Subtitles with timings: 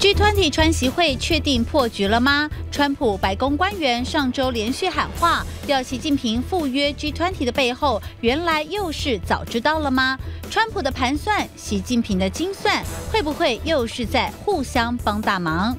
[0.00, 2.48] G20 川习会确定破局了吗？
[2.70, 10.16] 川普白宫官员上周连续喊话，要习近平赴约 G20 的背后，原来又是早知道了吗？
[10.48, 12.80] 川普的盘算，习近平的精算，
[13.10, 15.76] 会不会又是在互相帮大忙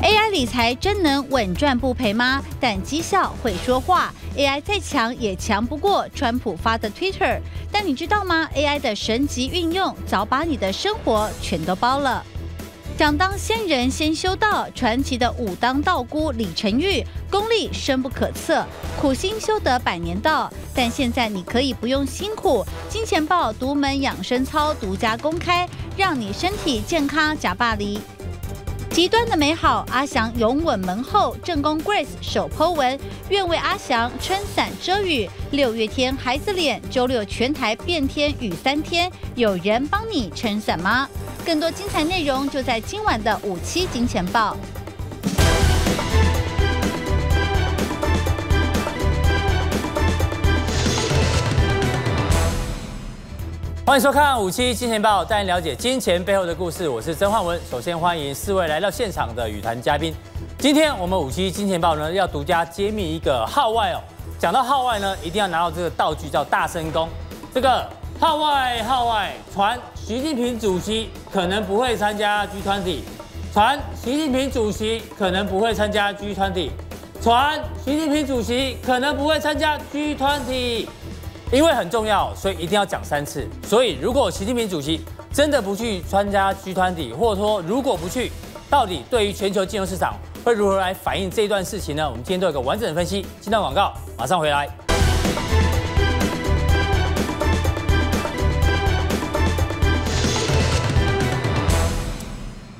[0.00, 2.40] ？AI 理财真能稳赚不赔吗？
[2.60, 7.40] 但绩效会说话，AI 再强也强不过川普发的 Twitter。
[7.72, 12.24] 但你知道吗？AI 的神级运用，早把你的生活全都包了。
[12.96, 18.64] 想当仙人先修道，传奇的武当道姑李成玉功力深不可测，
[19.00, 20.48] 苦心修得百年道。
[20.72, 27.98] 但现在你可以不用辛苦，金钱豹独门养生操独家公开，让你身体健康假霸离。
[28.94, 32.96] 极端的美好，阿翔勇稳门后，正宫 Grace 首 po 文，
[33.28, 35.28] 愿为阿翔撑伞遮雨。
[35.50, 41.08] 六月天孩子脸，周六全台变天雨三天，有人帮你撑伞吗？
[41.44, 44.56] 更多精彩内容就在今晚的五七金钱报。
[53.86, 56.88] 欢迎收看五七金钱报，带您了解金钱背后的故事。
[56.88, 57.60] 我是曾焕文。
[57.70, 60.14] 首先欢迎四位来到现场的与谈嘉宾。
[60.56, 64.00] 今天我们五七金钱报呢要独家揭秘一个号外哦。
[64.38, 67.06] 讲到号外呢，一定要拿到这个道具叫大声公。
[67.52, 67.86] 这个
[68.18, 69.78] 号外号外传。
[69.94, 73.00] 习近平主席可能不会参加 G20，
[73.52, 76.70] 传习近平主席可能不会参加 G20，
[77.20, 80.88] 传习近平主席可能不会参加 G20，
[81.52, 83.48] 因为很重要，所以一定要讲三次。
[83.62, 85.00] 所以如果习近平主席
[85.32, 88.32] 真的不去参加 G 团体或者说如果不去，
[88.68, 92.08] 到底对于全球金融市场会如何来反映这一段事情呢？
[92.08, 93.24] 我们今天做一个完整的分析。
[93.40, 94.68] 进段广告，马上回来。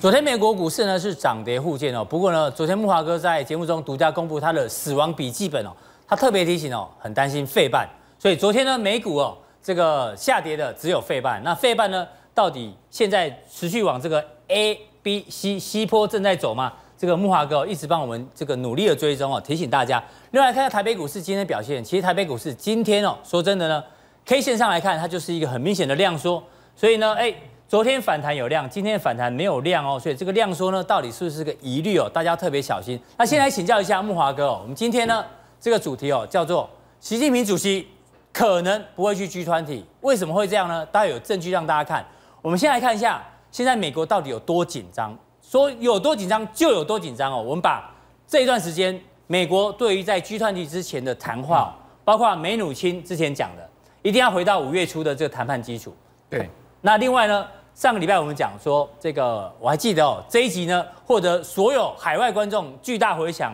[0.01, 5.71] 昨天美国股市呢是涨跌互见哦，不过呢，昨天木华哥在节目中独家公布他的死亡笔记本哦，
[6.07, 7.89] 他特别提醒哦，很担心费半，
[8.25, 16.73] 所以昨天呢美股哦这个下跌的只有费半，那费半呢到底现在持续往这个 A B C C 波正在走吗？
[16.97, 20.03] 这个木华哥一直帮我们这个努力的追踪哦，提醒大家。
[20.31, 23.85] 另外看下台北股市今天表现，其实台北股市今天哦说真的呢
[24.25, 26.43] ，K 线上来看它就是一个很明显的量缩，
[26.75, 27.35] 所以呢哎。
[27.67, 32.09] 昨天反弹有量，今天反弹没有量哦，所以这个量缩呢，到底是不是个疑虑哦？
[32.13, 32.99] 大家特别小心。
[33.19, 35.25] 那先来请教一下木华哥哦，我们今天呢
[35.61, 36.69] 这个主题哦叫做
[37.01, 37.89] 习近平主席
[38.35, 40.85] 可能不会去 G 团体为什么会这样呢？
[40.87, 42.05] 大家有证据让大家看。
[42.43, 43.23] 我们先来看一下，
[43.53, 45.17] 现在美国到底有多紧张？
[45.41, 47.41] 说有多紧张就有多紧张哦。
[47.41, 47.95] 我们把
[48.27, 53.67] 这一段时间美国对于在 G 团体之前的谈话，包括梅努钦之前讲的，
[54.03, 55.95] 一定要回到五月初的这个谈判基础。
[56.29, 57.47] 对，那另外呢？
[57.75, 63.53] 上个礼拜我们讲说这个，我还记得哦，这一集呢获得所有海外观众巨大回响。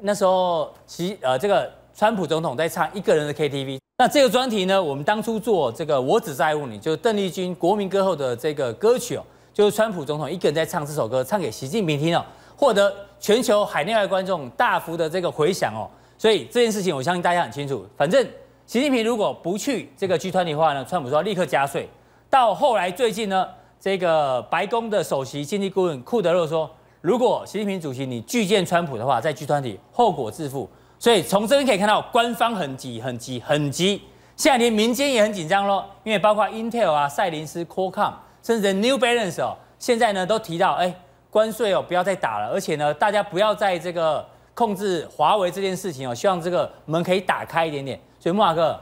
[0.00, 3.78] 那时候其呃这个川普总统在唱一个人的 KTV。
[3.98, 9.22] 那这个专题呢，我们当初做这个我只在乎你，就是邓丽君国民歌后的这个歌曲哦，
[9.52, 12.24] 就是川普总统一个人在唱这首歌，唱给习近平听哦，
[12.56, 15.88] 获得全球海内外观众大幅的这个回响哦。
[16.16, 17.86] 所以这件事情我相信大家很清楚。
[17.96, 18.26] 反正
[18.66, 21.88] 习近平如果不去这个 G20 的话呢，川普说立刻加税。
[22.30, 23.46] 到后来最近呢，
[23.78, 26.68] 这个白宫的首席经济顾问库德洛说，
[27.02, 30.68] 如果习近平主席你拒见川普的话，在 G20 后果自负。
[31.02, 34.00] 所以从这边可以看到，官方很急、很急、很急。
[34.36, 40.94] 现在连民间也很紧张喽，因为包括 Intel 啊、赛灵思、Qualcomm，甚至 New Balance 哦，现在呢都提到，哎，
[41.28, 44.24] 关税哦不要再打了，而且呢大家不要在这个
[44.54, 47.98] 控制华为这件事情哦，希望这个门可以打开一点点。
[48.20, 48.80] 所以木马哥。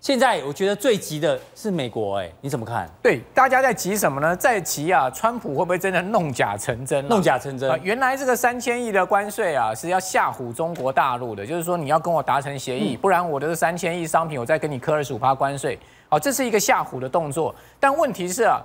[0.00, 2.88] 现在我觉得最急的是美国，哎，你怎么看？
[3.02, 4.34] 对，大家在急什么呢？
[4.34, 7.06] 在急啊，川普会不会真的弄假成真？
[7.06, 7.78] 弄假成真。
[7.82, 15.78] 原来这个三千亿的关税啊，是要吓唬中国大陆的，就是说你要跟我达成协议，不然我的这三千亿商品我再跟你课二十五趴关税。
[16.08, 17.54] 好，这是一个吓唬的动作。
[17.78, 18.58] 但问题是啊，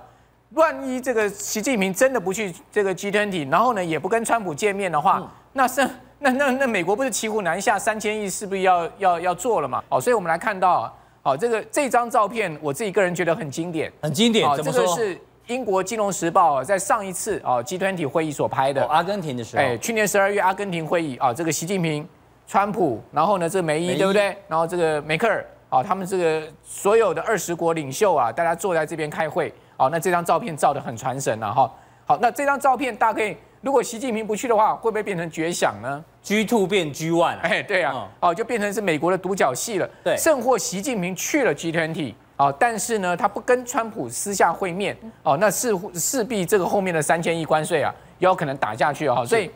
[0.54, 5.86] 万一这个习近平真的不去这个 G20，然后呢也不跟川普见面的话，那是
[6.18, 7.78] 那那那美国不是骑虎难下？
[7.78, 9.84] 三千亿是不是要要要做了嘛？
[9.90, 10.90] 哦，所以我们来看到。
[11.26, 14.48] 好，这个这张照片，我自己个人觉得很经典，很经典。
[14.56, 18.86] 这个是英国金融时报在上一次啊 G20 会议所拍的。
[18.86, 19.62] 阿根廷的时候。
[19.64, 22.08] 哎，去年十二月阿根廷会议啊，这个习近平、
[22.46, 24.36] 川普，然后呢这个梅伊，对不对？
[24.46, 29.52] 然后这个梅克尔啊，他们这个所有的二十国领袖啊，大家坐在这边开会。
[29.76, 31.50] 啊，那这张照片照得很传神啊。
[31.50, 31.72] 哈。
[32.04, 33.36] 好，那这张照片大家可以。
[33.62, 39.88] 如果习近平不去的话，会不会变成绝响呢？G two 变 G one，哎，对啊，哦，就变成是美国的独角戏了。
[40.02, 49.24] 对，甚或习近平去了 G twenty，哦，但是呢，他不跟川普私下会面哦，那势势必这个后面的三千亿关税啊，也有可能打下去哦。
[49.24, 49.48] 所以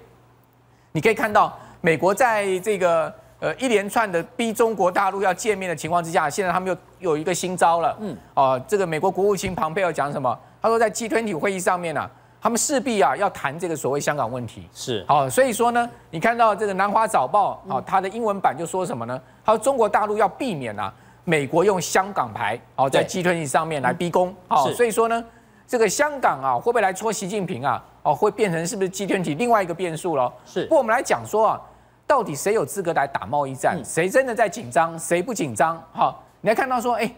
[0.93, 6.69] 你可以看到，美国在这个呃一连串的逼中国大陆要见面的情况之下，现在他们
[7.01, 7.97] 又有一个新招了。
[7.99, 10.39] 嗯，哦，这个美国国务卿庞佩尔讲什么？
[10.63, 14.69] 他说在 G twenty 会议上面呢、啊，他们势必啊要谈这个所谓香港问题。
[14.73, 19.21] 是，好，所以说呢，你看到这个南华早报啊，它的英文版就说什么呢？
[19.45, 20.93] 他说中国大陆要避免啊。
[21.23, 25.23] 美国用香港牌，哦，在 G20 上面来逼宫，好，所以说呢，
[25.69, 27.81] 这个香港啊，会不会来戳习近平啊？
[28.03, 30.33] 哦，会变成是不是 G20 另外一个变数喽？
[30.47, 30.65] 是。
[30.65, 31.61] 不过我们来讲说啊，
[32.07, 33.79] 到底谁有资格来打贸易战？
[33.85, 34.99] 谁真的在紧张？
[34.99, 35.81] 谁不紧张？
[35.93, 37.09] 好，你来看到说，哎，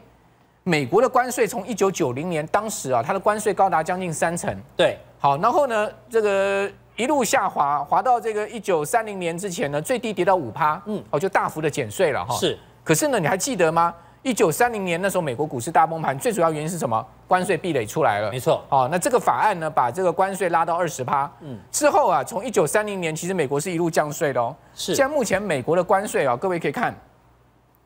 [0.65, 12.35] 美国的关税从一九九零年当时啊，它的关税高达将近三成，对，好，然后呢，这个一路下滑，滑到这个一九三零年之前呢，最低跌到五趴，嗯，哦，就大幅的减税了哈。
[12.35, 12.59] 是。
[12.83, 13.95] 可是呢，你还记得吗？
[14.25, 17.07] 一九三零年那时候，美国股市大崩盘，最主要原因是什么？
[17.29, 18.33] 关税壁垒出来了。
[18.33, 18.65] 没错。
[18.69, 21.31] 哦，那这个法案呢，把这个关税拉到二十趴。
[21.41, 21.57] 嗯。
[21.71, 24.53] 之后啊，从一九三零年，其实美国是一路降税的哦。
[24.75, 24.93] 是。
[24.93, 26.93] 现在目前美国的关税啊，各位可以看，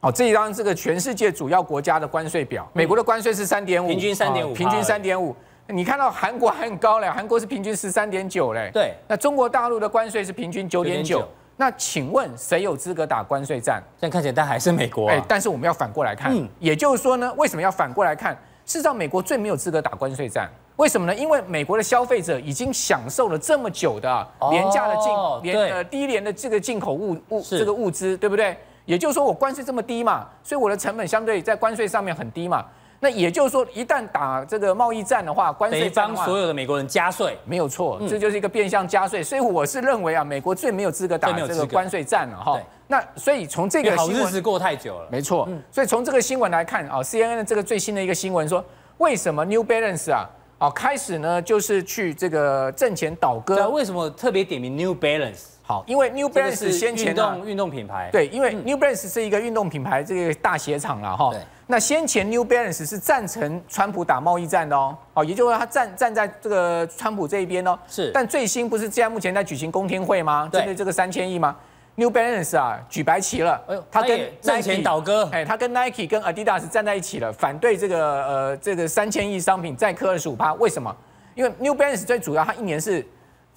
[0.01, 5.37] 哦，这一张这个全世界主要国家的关税表，美国的关税是三点五，平均三点五，平均三点五。
[5.69, 8.71] 你看到韩国还很高嘞，韩国是平均十三点九嘞。
[8.73, 8.95] 对。
[9.09, 11.27] 那中国大陆的关税是平均九点九。
[11.57, 13.83] 那请问谁有资格打关税战？
[13.99, 15.15] 现在看起来，但还是美国、啊。
[15.15, 18.35] 哎，但是我们要反过来看，嗯、也就是说呢，为什么要反过来看？
[18.67, 20.49] 事实上，美国最没有资格打关税战。
[20.77, 21.15] 为什么呢？
[21.15, 28.55] 因为美国的消费者已经享受了这么久的廉价的进、哦、廉呃低廉的这个进口物物这个物资，对不对？
[28.85, 32.65] 也就是说，我关税这么低嘛，所以我的成本相对在关税上面很低嘛。
[33.01, 39.23] 那也就是说，一旦打这个贸易战的话，关税方所有的美国人加税，没有错，这就是一个变相加税。
[39.23, 42.59] 所以我是认为啊，美国最没有资格打这个关税战了哈。
[42.89, 45.49] 那所以从这个好日子过太久了，没错。
[45.71, 48.65] 所以从这个新闻来看啊，CNN 的这个最新的一个新闻说，
[48.99, 50.25] 为什么 New Balance 啊
[50.59, 53.69] 哦开始呢就是去这个挣钱倒戈？
[53.69, 55.49] 为什么特别点名 New Balance？
[55.63, 61.33] 好，因为 New Balance 先前运动运动品牌，对，因为 New Balance 是一个运动品牌，这个大鞋厂了哈。
[61.69, 67.77] 那先前 New Balance 是赞成川普打贸易战的哦，哦，也就是说他站站在这个川普这一边哦。
[67.89, 68.13] 是。
[68.15, 70.49] 但最新不是现在目前在举行公听会吗？
[70.53, 71.57] 针对这个三千亿吗
[71.97, 80.55] ？New Balance 啊举白旗了，哎呦，他跟挣钱倒戈，哎，他跟 Nike 跟 Adidas 站在一起了，反对这个呃这个三千亿商品再磕二十五趴。
[80.55, 80.95] 为什么？
[81.35, 83.05] 因为 New Balance 最主要，它一年是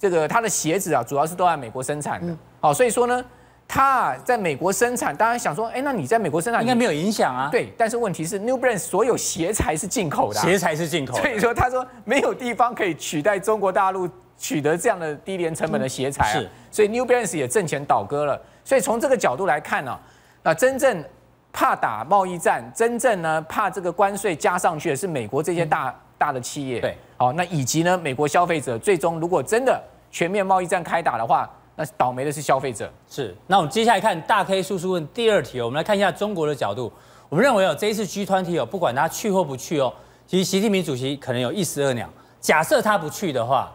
[0.00, 3.24] 这个它的鞋子啊，主要是都在美国生产的，好，所以说呢。
[3.72, 7.48] 它在美国生产，大家想说，哎，那你在美国生产应该没有影响啊？
[7.52, 18.42] 对，但是问题是，New Balance 所有鞋材是进口的，鞋材是进口，所以说他说没有地方可以取代中国大陆取得这样的低廉成本的鞋材啊，是，所以 New Balance 也挣钱倒戈了。
[18.64, 19.96] 所以从这个角度来看呢，
[20.42, 21.04] 那真正
[21.52, 29.80] 怕打贸易战，真正呢怕这个关税加上去的是美国这些大大的企业，对，好，那以及呢美国消费者，最终如果真的
[30.10, 31.48] 全面贸易战开打的话。
[31.80, 32.92] 那倒霉的是消费者。
[33.08, 36.92] 是，那我们接下来看大 K 叔叔问第二题，我们来看一下中国的角度。
[37.30, 39.90] 我们认为哦，这一次 G20 哦，不管他去或不去哦，
[40.26, 42.06] 其实习近平主席可能有一石二鸟。
[42.38, 43.72] 假设他不去的话，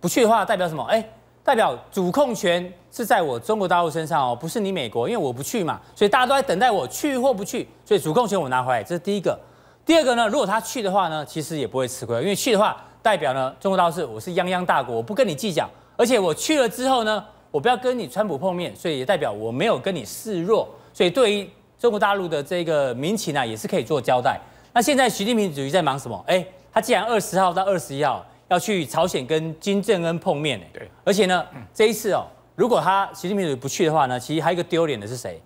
[0.00, 0.82] 不去的话代表什么？
[0.84, 1.02] 哎，
[1.42, 9.38] 代表主控权是在我中国大陆身上哦，不是你美国，因为我不去嘛，所以大家都在等待我去或不去，所以主控权我拿回来，这是第一个。
[9.86, 17.24] 第二个呢，如果他去的话呢，其实也不会吃亏，因为去的话代表呢，中国大陆是我是泱泱大国，我不跟你计较，而且我去了之后呢。
[17.56, 21.48] 我不要跟你川普碰面，所以也代表我没有跟你示弱，所以对于
[21.78, 24.38] 中国大陆的这个民情呢，也是可以做交代。
[24.74, 26.22] 那现在习近平主席在忙什么？
[26.26, 35.40] 哎，他既然二十号到二十一号要去朝鲜跟金正恩碰面，对，而且呢，这一次哦，如果他习近平主席不去的话呢，其实还有一个丢脸的是谁？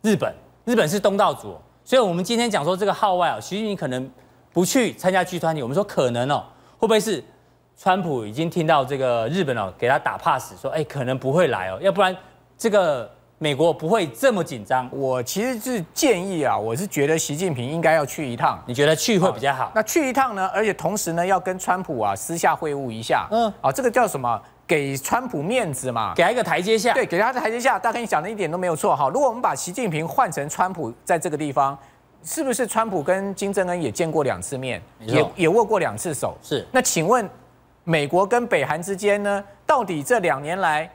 [0.00, 4.10] 日本，日本是东道主，所以我们今天讲说这个号外哦，习近平可能
[4.50, 6.42] 不去参加 G20，我们说可能哦，
[6.78, 7.22] 会不会是？
[7.82, 12.14] 川普已经听到这个日本哦，给他打 pass，说哎，可能不会来哦，要不然
[12.58, 14.86] 这个美国不会这么紧张。
[14.92, 18.62] 我其实是建议啊，我是觉得习近平应该要去一趟。
[18.66, 19.72] 你觉得去会比较好？
[19.74, 20.46] 那去一趟呢？
[20.52, 23.26] 而且同时呢，要跟川普啊私下会晤一下。
[23.30, 24.38] 嗯，啊，这个叫什么？
[24.66, 26.92] 给川普面子嘛，给他一个台阶下。
[26.92, 27.78] 对，给他的台阶下。
[27.78, 29.08] 大概你讲的一点都没有错哈。
[29.08, 31.78] 如果我们把习近平换成川普，在这个地方，
[32.22, 36.36] 是不是川普跟金正恩也见过两次面，也也握过两次手？
[36.42, 36.62] 是。
[36.70, 37.26] 那请问？
[37.84, 40.88] 美国跟北韩之间呢，到底这两年来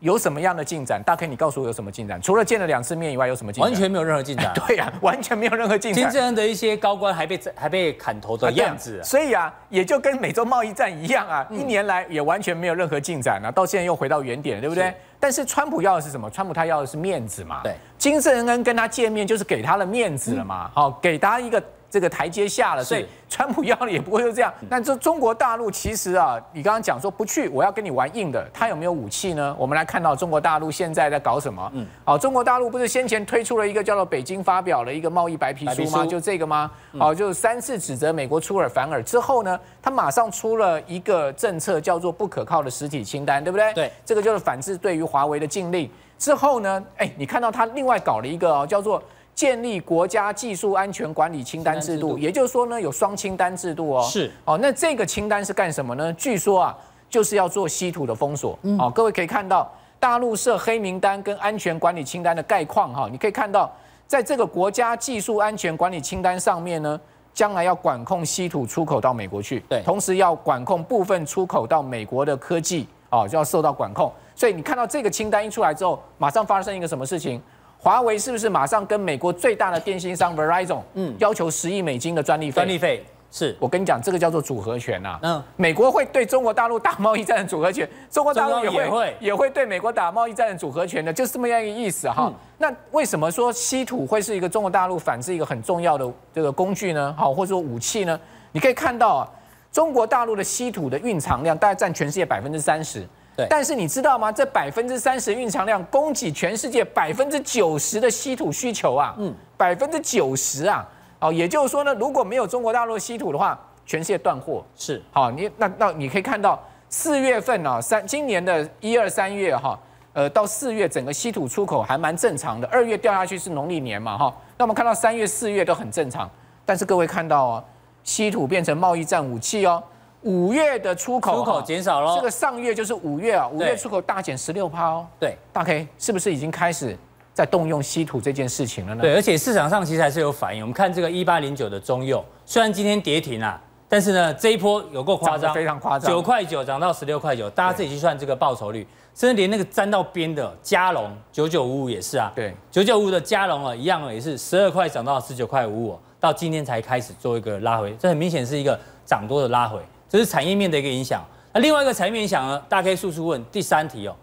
[0.00, 1.02] 有什么样的进展？
[1.04, 2.20] 大 K，你告诉我有什么进展？
[2.20, 3.70] 除了见了两次面以外，有什么进展？
[3.70, 4.52] 完全没有任何进展。
[4.66, 6.04] 对呀，完全没有任何进展。
[6.04, 9.02] 金正恩的一些高官还被还被砍头的样子。
[9.02, 14.94] 所以啊，也就跟美洲贸易战一样啊，一年来也完全没有任何进展啊，到现在又回到原点，对不对？
[15.18, 16.30] 但是川普要的是什么？
[16.30, 17.62] 川普他要的是面子嘛。
[17.64, 20.70] 对，金正恩跟他见面就是给他的面子了嘛。
[20.74, 24.52] 好，给他一个这个台阶下了，所以川普要了也不会就这样。
[24.68, 29.54] 但这中国大陆其实啊，你刚刚讲说不去，我要跟你玩硬的，他有没有武器呢？
[29.58, 31.70] 我们来看到中国大陆现在在搞什么？
[31.74, 36.04] 嗯，好，中国大陆不是先前推出了一个叫做北京发表了一个贸易白皮书吗？
[36.04, 36.70] 就这个吗？
[36.98, 43.72] 好，就三次指责美国出尔反尔之后呢，他马上出了一个政策，叫做不可靠的实体清单，对不对？
[43.74, 45.90] 对，这个就是反制对于华为的禁令。
[46.18, 49.02] 之后呢，哎，你看到他另外搞了一个哦，叫做。
[49.36, 54.02] 建立国家技术安全管理清单制度，也就是说呢，有双清单制度哦。
[54.02, 56.10] 是哦，那这个清单是干什么呢？
[56.14, 56.76] 据说啊，
[57.10, 58.58] 就是要做稀土的封锁。
[58.62, 63.70] 嗯，哦，各位可以看到大陆设黑名单跟安全管理清单的概况哈，你可以看到，
[64.06, 66.98] 在这个国家技术安全管理清单上面呢，
[67.34, 74.10] 将来要管控稀土出口到美国去，对，同时要管控部分出口到美国的科技哦，就要受到管控。
[74.34, 77.38] 所以你看到这个清单一出来之后，马上发生一个什么事情？
[77.86, 82.54] 华为是不是马上跟美国最大的电信商 Verizon 嗯要求十亿美金的专利费？
[82.56, 85.16] 专利费是我跟你讲，这个叫做组合拳呐。
[85.22, 92.24] 嗯，美国会对中国大陆打贸易战的组合拳，中国大陆也会也会，对美国打贸易战的组合拳的，就是这么样一个意思哈。
[92.26, 97.14] 嗯、那为什么说稀土会是一个中国大陆反制一个很重要的这个工具呢？
[97.16, 98.18] 好，或者说武器呢？
[98.50, 99.28] 你可以看到啊，
[99.70, 103.06] 中国大陆的稀土的蕴藏量大概占全世界百分之三十。
[103.36, 103.46] 对。
[103.50, 104.32] 但是你知道吗？
[104.32, 110.88] 这百分之三十蕴藏量供给全世界百分之九十的稀土需求啊，嗯，百分之九十啊，
[111.20, 114.64] 哦，也就是说呢，如果没有中国大陆稀土的话，全世界断货。
[114.74, 119.78] 是，好，你那那你可以看到四月份啊，三今年的一二三月哈，
[120.12, 126.30] 呃，到四月整个稀土出口还蛮正常的，二月掉下去是农历年嘛哈，那我们看到三月四月都很正常，
[126.64, 127.64] 但是各位看到哦，
[128.02, 129.82] 稀土变成贸易战武器哦。
[130.26, 135.06] 五月的出口出口减少了，这个上月就是五月啊，五月出口大减十六趴哦。
[135.20, 136.98] 对，大 K 是不是已经开始
[137.32, 139.02] 在动用稀土这件事情了呢？
[139.02, 140.62] 对，而且市场上其实还是有反应。
[140.62, 159.78] 我们看这个一八零九的中佑，虽然今天跌停啊，但是呢这一波有够夸张，非常夸张，九块九涨到十六块九，大家自己去算这个报酬率，甚至连那个沾到边的加龙九九五五也是啊，对，九九五的加龙啊一样也是十二块涨到十九块五五，到今天才开始做一个拉回，这很明显是一个涨多的拉回。
[160.16, 161.22] 这是产业面的一个影响。
[161.52, 162.58] 那另外一个产业面影响呢？
[162.70, 164.16] 大家可以速速问第三题哦。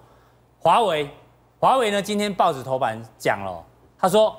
[0.58, 1.08] 华为，
[1.60, 2.02] 华为呢？
[2.02, 3.64] 今天报纸头版讲了，
[4.00, 4.36] 他说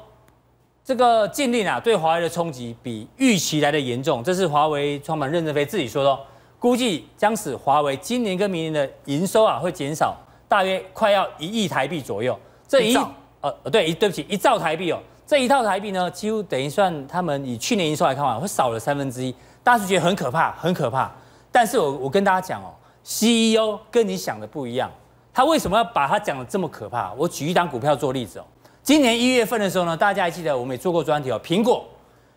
[0.85, 4.25] 这个禁令啊，对华为的冲击比预期来的严重。
[4.25, 6.19] 这是华为创办任正非自己说的，
[6.59, 10.17] 估计将使华为今年跟明年的营收啊会减少
[10.49, 12.37] 大约快要一亿台币左右。
[12.67, 14.99] 这一呃呃对，对不起，一兆台币哦。
[15.25, 19.33] 这一套台币呢，几乎等于算他们以去年营收来看啊，会少了三分之一。
[19.63, 21.11] 大家是觉得很可怕，很可怕。
[21.55, 24.91] 但是我我跟大家讲哦，CEO 跟你想的不一样，
[25.33, 27.13] 他为什么要把他讲的这么可怕？
[27.13, 28.45] 我举一档股票做例子哦。
[28.83, 31.41] 今年一月份的时候呢，大家还记得我们也做过专题哦。
[31.45, 31.85] 苹果，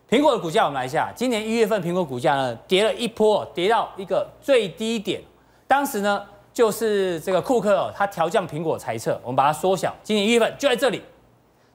[0.08, 5.20] 苹果的股价我们来一下，今年一月份苹果股价呢跌了一波，跌到一个最低点。
[5.66, 9.92] 当时呢就是这个库克哦，他调降苹果财测，我们把它缩小。
[10.04, 11.02] 今年一月份就在这里，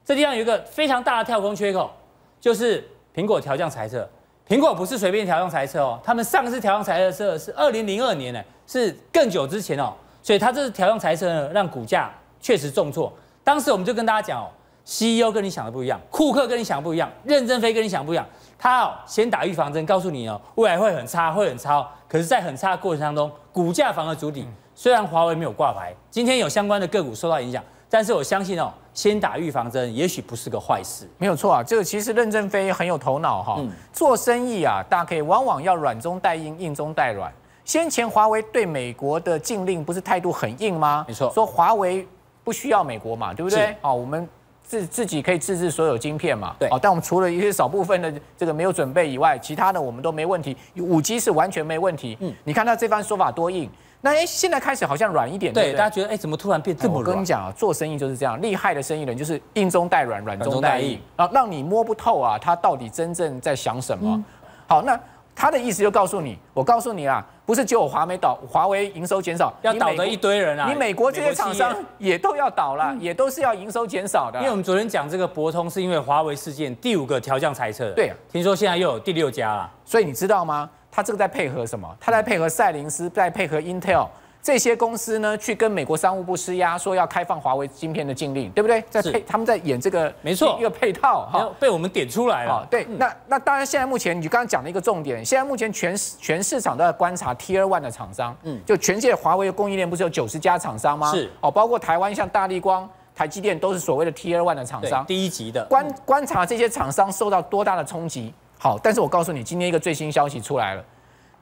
[0.06, 1.92] 这地方有一个非常大的跳空缺口，
[2.40, 4.10] 就是苹果调降财测。
[4.48, 13.12] 苹果不是随便调降财测哦，他们上次调降财测是二零零二年呢，是更久之前哦，所以它这次调降财测呢，让股价确实重挫。
[13.44, 14.50] 当时我们就跟大家讲哦
[14.86, 18.26] ，CEO 跟你想的不一样，库克跟你想的不一样，任正非跟你想的不一样，
[18.58, 21.88] 他哦先打预防针，告诉你哦，未来会很差，会很差。
[22.10, 24.46] 可是，在很差的过程当中，股价反而筑底。
[24.76, 27.64] 虽然华为没有挂牌，今天有相关的个股受到影响。
[27.90, 31.08] 但是我相信哦，先打预防针，也许不是个坏事。
[31.18, 33.60] 没有错啊，这个其实任正非很有头脑哈。
[33.92, 37.32] 做生意啊，大家可以往往要软中带硬，硬中带软。
[37.66, 41.06] 先前华为对美国的禁令不是态度很硬吗？
[41.08, 42.08] 没错，说华为
[42.44, 43.76] 不需要美国嘛，对不对？
[43.82, 44.28] 哦，我们
[44.62, 46.56] 自自己可以自制所有晶片嘛。
[46.60, 46.70] 对。
[46.70, 50.56] 哦，但我们除了一些少部分的这个没有准备以外，其他的我们都没问题。
[50.78, 52.18] 五 G 是完全没问题。
[52.20, 53.70] 嗯，你看他这番说法多硬。
[54.06, 57.06] 那哎，现在开始好像软一点，对，对大家觉得哎，怎么突然变这么软？
[57.06, 64.14] 我跟你讲啊，做生意就是这样，厉害的生意人就是硬中带软，软中带硬，啊让你摸不透啊，他到底真正在想什么。
[64.14, 64.26] 嗯、
[64.68, 65.00] 好，那
[65.34, 74.38] 他的意思就告诉你，我告诉你啊，不是只有华美倒，华为营收减少，要倒的一堆人啊，你美国这些厂商也都要倒了，也都是要营收减少的。
[74.40, 80.70] 因为我们昨天讲这个博通，是因为华为事件第五个调降裁撤，对、啊，听说现在又有第六家了，所以你知道吗？
[80.96, 81.90] 他这个在配合什么？
[82.00, 84.08] 他在配合赛灵思，在配合 Intel。
[84.44, 88.84] 这些公司呢，去跟美国商务部施压，说要开放华为晶片的禁令，对不对？
[88.90, 92.68] 在配，他们在演这个，没错，一个配套哈，被我们点出来了。
[92.70, 101.10] 对，那那当然，现在目前你刚刚讲的一个重点，现在目前全全市场都在观察 Tier One 的厂商，嗯，就全世界华为的供应链不是有九十家厂商吗？
[101.10, 105.64] 是哦，包括台湾像大立光、台积电都是所谓的 Tier One 的厂商，第一级的。
[105.68, 108.34] 观观察这些厂商受到多大的冲击。
[108.64, 110.82] 好，但是我告诉你，今天一个最新消息出来了，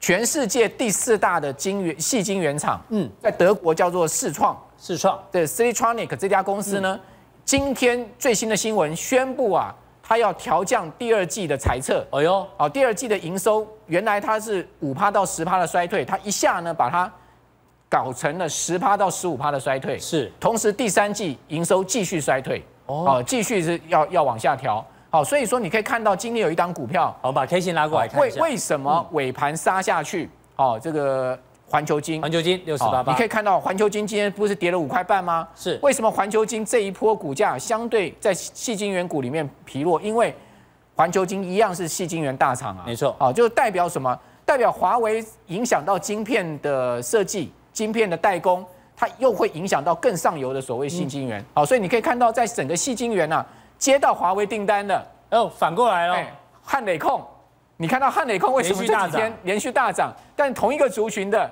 [0.00, 7.00] 全世界第四大的晶圆细晶圆厂，嗯，在德国叫做世创，世创对 Siltronic 这家公司呢，嗯、
[7.44, 12.04] 今天最新的新闻宣布啊，它要调降第二季的财测。
[12.10, 17.08] 哎呦，好，第二季的营收原来它是五趴到十趴的衰退，它一下呢把它
[17.88, 19.96] 搞成了十趴到十五趴的衰退。
[19.96, 22.60] 是，同时第三季营收继续衰退。
[22.86, 28.18] 哦，继续是要要往下调，好，所以说你可以看到今天有一档股票，好，把 K 线拉过来看。
[28.18, 30.26] 为为什么尾盘杀下去？
[30.56, 31.38] 哦，这个
[31.68, 35.46] 环球金，环球金六十八八，你可以看到环球金今天不是跌了五块半吗？
[35.54, 40.00] 是，为什么环球金这一波股价相对在细晶圆股里面疲弱？
[40.00, 40.34] 因为
[40.96, 44.18] 环球金一样是细晶圆大厂啊，没错，好，就代表什么？
[44.46, 48.64] 代表华为影响到晶片的设计，晶片的代工。
[48.94, 53.44] 它又会影响到更上游的所谓细晶圆，好，所以你可以看到，在整个细晶圆呐，
[53.82, 56.16] 接到华为订单的，哦，反过来了，
[56.62, 57.20] 汉磊控，
[57.76, 61.50] 你看到汉磊控为什么这几天连续大涨，但同一个族群的，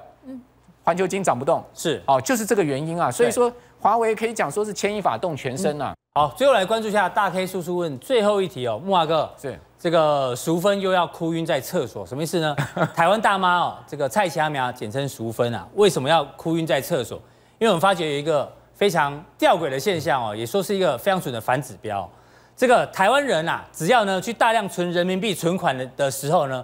[0.85, 5.93] 环球金涨不动，是，哦，就是这个原因啊，所以说华为可以讲说是牵一发动全身呐。
[6.15, 9.59] 好，最后来关注一下大 K 叔叔问最后一题哦，木华哥是。
[9.77, 12.55] 这个淑芬又要哭晕在厕所，什么意思呢？
[12.95, 17.21] 台湾大妈哦，这个蔡奇阿苗简称淑芬啊，为什么要哭晕在厕所？
[17.59, 22.09] 因为我们发觉有一个非常吊诡的现象哦，也说是一个非常准的反指标。
[22.61, 26.63] 这个台湾人啊，只要呢去大量存人民币存款的的时候呢，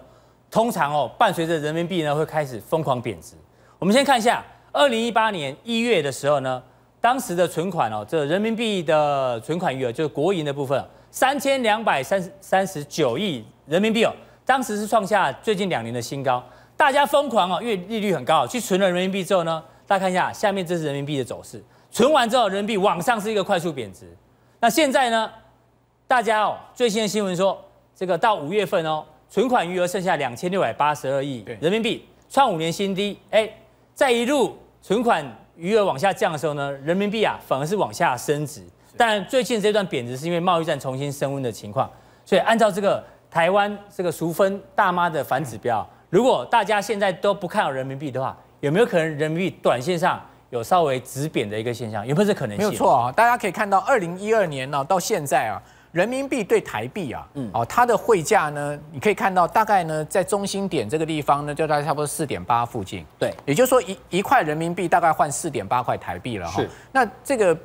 [0.51, 3.35] 通常哦伴随着人民币呢会开始疯狂贬值。
[3.79, 6.63] 我们先看一下，二零一八年一月的时候呢。
[7.01, 14.13] 当时的存款哦，这人民币的存款余额就是国营的部分，三千两百三十三十九亿人民币哦，
[14.45, 16.45] 当时是创下最近两年的新高。
[16.77, 21.63] 大家疯狂哦，因为利率很高，去存了人民币之后呢，大家看一下下面这是人民币的走势，
[21.93, 24.07] 存完之后人民币往上是一个快速贬值。
[24.59, 25.31] 那现在呢，
[26.09, 27.61] 大家哦最新的新闻说，
[27.95, 33.19] 这个到五月份哦，存款余额剩下两千六百八十二亿人民币，创五年新低。
[33.31, 33.49] 哎，
[33.95, 35.25] 在一路存款。
[35.59, 38.63] 余额往下降的时候呢，人民币啊反而是往下升值。
[38.95, 41.91] 当然，最近这段贬值是因为贸易战重新升温的情况。
[42.27, 52.07] 所以按照这个台湾这个淑芬大妈的反指标，如果大家现在都不看好人民币的话，有没有可能人民币短线上有稍微止贬的一个现象？
[52.07, 52.59] 有没有这可能性？
[52.59, 55.57] 没有错啊，大家可以看到，二零一二年呢到现在啊。
[55.97, 63.03] 人民币对台币啊，嗯，哦，它的汇价呢，你可以看到，大概呢，在中心点这个地方呢，就大概差不多四点八附近。
[63.19, 66.61] 对，也就是说一一块人民币大概换四点八块台币了哈。
[66.61, 67.57] 是，那这个。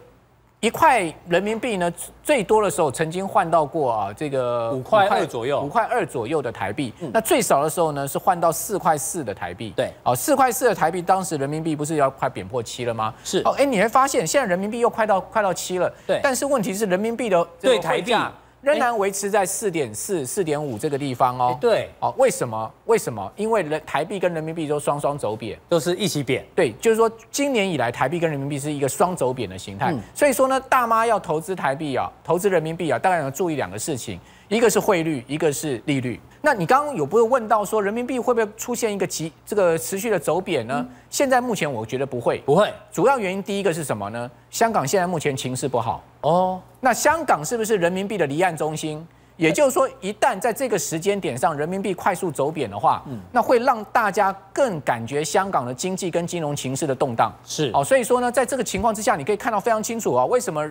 [0.61, 6.93] 一块人民币呢，最多的时候曾经换到过啊，这个五块二左右，五块二左右的台币。
[7.01, 9.73] 嗯、那最少的时候呢，是换到四块四的台币。
[9.75, 13.11] 对，哦，四块四的台币，当时人民币不是要快贬破七了吗？
[13.23, 13.41] 是。
[13.43, 15.91] 哦，哎，你会发现现在人民币又快到快到七了。
[16.05, 16.19] 对。
[16.21, 18.13] 但是问题是人民币的对台币。
[18.61, 21.57] 仍然维持在四点四、四点五这个地方哦。
[21.59, 22.71] 对，哦，为什么？
[22.85, 23.31] 为什么？
[23.35, 26.45] 因为人台币跟人民币都双双走贬，都是一起贬。
[26.55, 29.93] 对，就是说今年以来台币跟人民币是一个双走贬的形态。
[30.13, 36.19] 所以说呢，大妈要投资台币啊，投资人民币啊，当然要注意两个事情，一个是汇率，一个是利率。
[36.43, 40.85] 那你刚刚有不会问到说人民币会不会出现一个急这个持续的走贬呢？
[41.09, 42.73] 现在目前我觉得不会，不会。
[42.91, 44.29] 主要原因第一个是什么呢？
[44.49, 46.59] 香港现在目前情势不好哦。
[46.79, 49.05] 那香港是不是人民币的离岸中心？
[49.37, 57.31] 也就是说，一旦在这个时间点上人民币快速走贬的话，嗯，那会让大家更感觉香港的经济跟金融情势的动荡。
[57.43, 60.69] 是哦，所以说呢，在这个情况之下，你可以看到非常清楚啊，为什么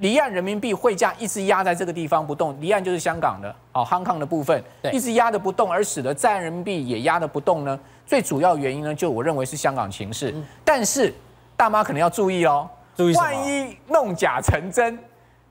[0.00, 2.56] 离岸人民币汇价一直压在这个地方不动？
[2.60, 7.78] 离岸就是香港的哦，Hong Kong 的部分，一直压的不动，而使得在岸人民币也压的不动呢？
[8.06, 10.34] 最主要原因呢，就我认为是香港情势。
[10.64, 11.12] 但是
[11.56, 13.14] 大妈可能要注意哦，注意？
[13.14, 14.98] 万一弄假成真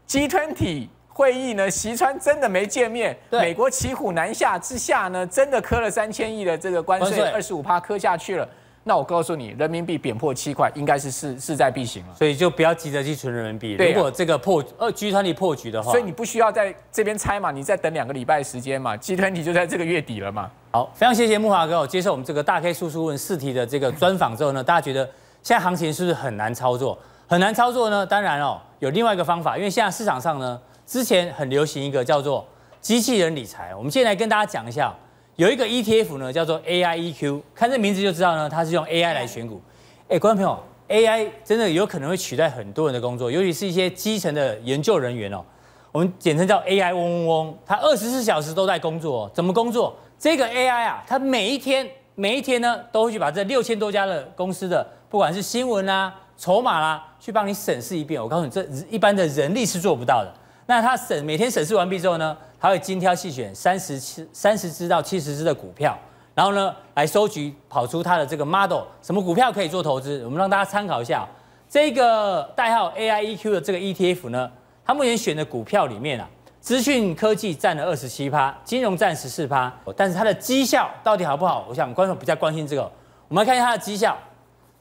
[0.08, 0.90] ，G20。
[1.08, 8.46] 会议呢，习川真的没见面，美国骑虎难下之下呢，真的磕了三千亿的这个关税，二十五趴磕下去了。
[8.88, 12.14] 那我告诉你，人民币贬破七块，应该是势势在必行了。
[12.14, 13.76] 所以就不要急着去存人民币。
[13.76, 20.52] 啊、如果这个破呃 G20 破局的话，所以你不需要在这边猜嘛，你再等两个礼拜时间嘛，G 团体就在这个月底了嘛。
[20.72, 25.04] 好，非常谢谢木华哥接受我们这个大 K 叔叔问四题的这个专访之后呢，大家觉得
[25.42, 26.98] 现在行情是不是很难操作？
[27.28, 28.06] 很难操作呢？
[28.06, 30.62] 当然哦，有另外一个方法，因为现在市场上呢。
[30.88, 32.48] 之前很流行一个叫做
[32.80, 34.94] 机器人理财，我们现在来跟大家讲一下，
[35.38, 39.62] 有一个 ETF 呢叫做 AIEQ，看这名字就知道呢，它是用 AI 来选股。
[40.08, 45.44] 哎，观众朋友，AI 真的有可能会取代很多人的工作，尤其是一些基层的研究人员哦，
[45.92, 49.94] 我们简称叫 AI 嗡嗡嗡，它二十四小时都在工作，怎么工作？
[50.18, 58.22] 这个 AI 啊，它每一天每一天呢，都会去把这六千多家的公司的，不管是新闻啊、筹码啦，去帮你审视一遍。
[58.22, 60.34] 我告诉你，这一般的人力是做不到的。
[60.68, 65.96] 那它审每天审视完毕之后呢，他会精挑细选三十七三十支到七十支的股票，
[66.34, 70.24] 然后呢来收集跑出他的这个 model，什么股票可以做投资？
[70.26, 71.28] 我们让大家参考一下。
[71.70, 74.52] 这个代号 AIEQ 的这个 ETF 呢，
[74.84, 76.28] 它目前选的股票里面啊，
[76.60, 81.68] 资讯科技占了二十七趴，金融占十四趴，但是它的绩效到底好不好？
[81.70, 82.82] 我想观众比较关心这个。
[83.28, 84.18] 我们来看一下它的绩效，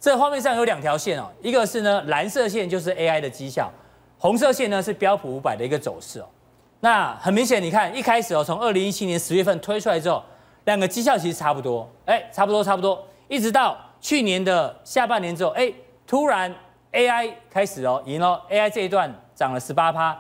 [0.01, 3.71] 这画面上有两条线哦，一个是呢蓝色线就是 AI 的绩效，
[4.17, 6.27] 红色线呢是标普五百的一个走势哦。
[6.81, 10.23] 那很明显，你看一开始哦，从二零一七年十月份推出来之后，
[10.65, 15.73] 两个绩效其实差不多，哎，差不多差不多，一直到去年的下半年之后，哎，
[16.07, 16.55] 突然。
[16.95, 18.41] AI 开始哦，赢了。
[18.49, 20.17] AI 这一段涨了十八趴，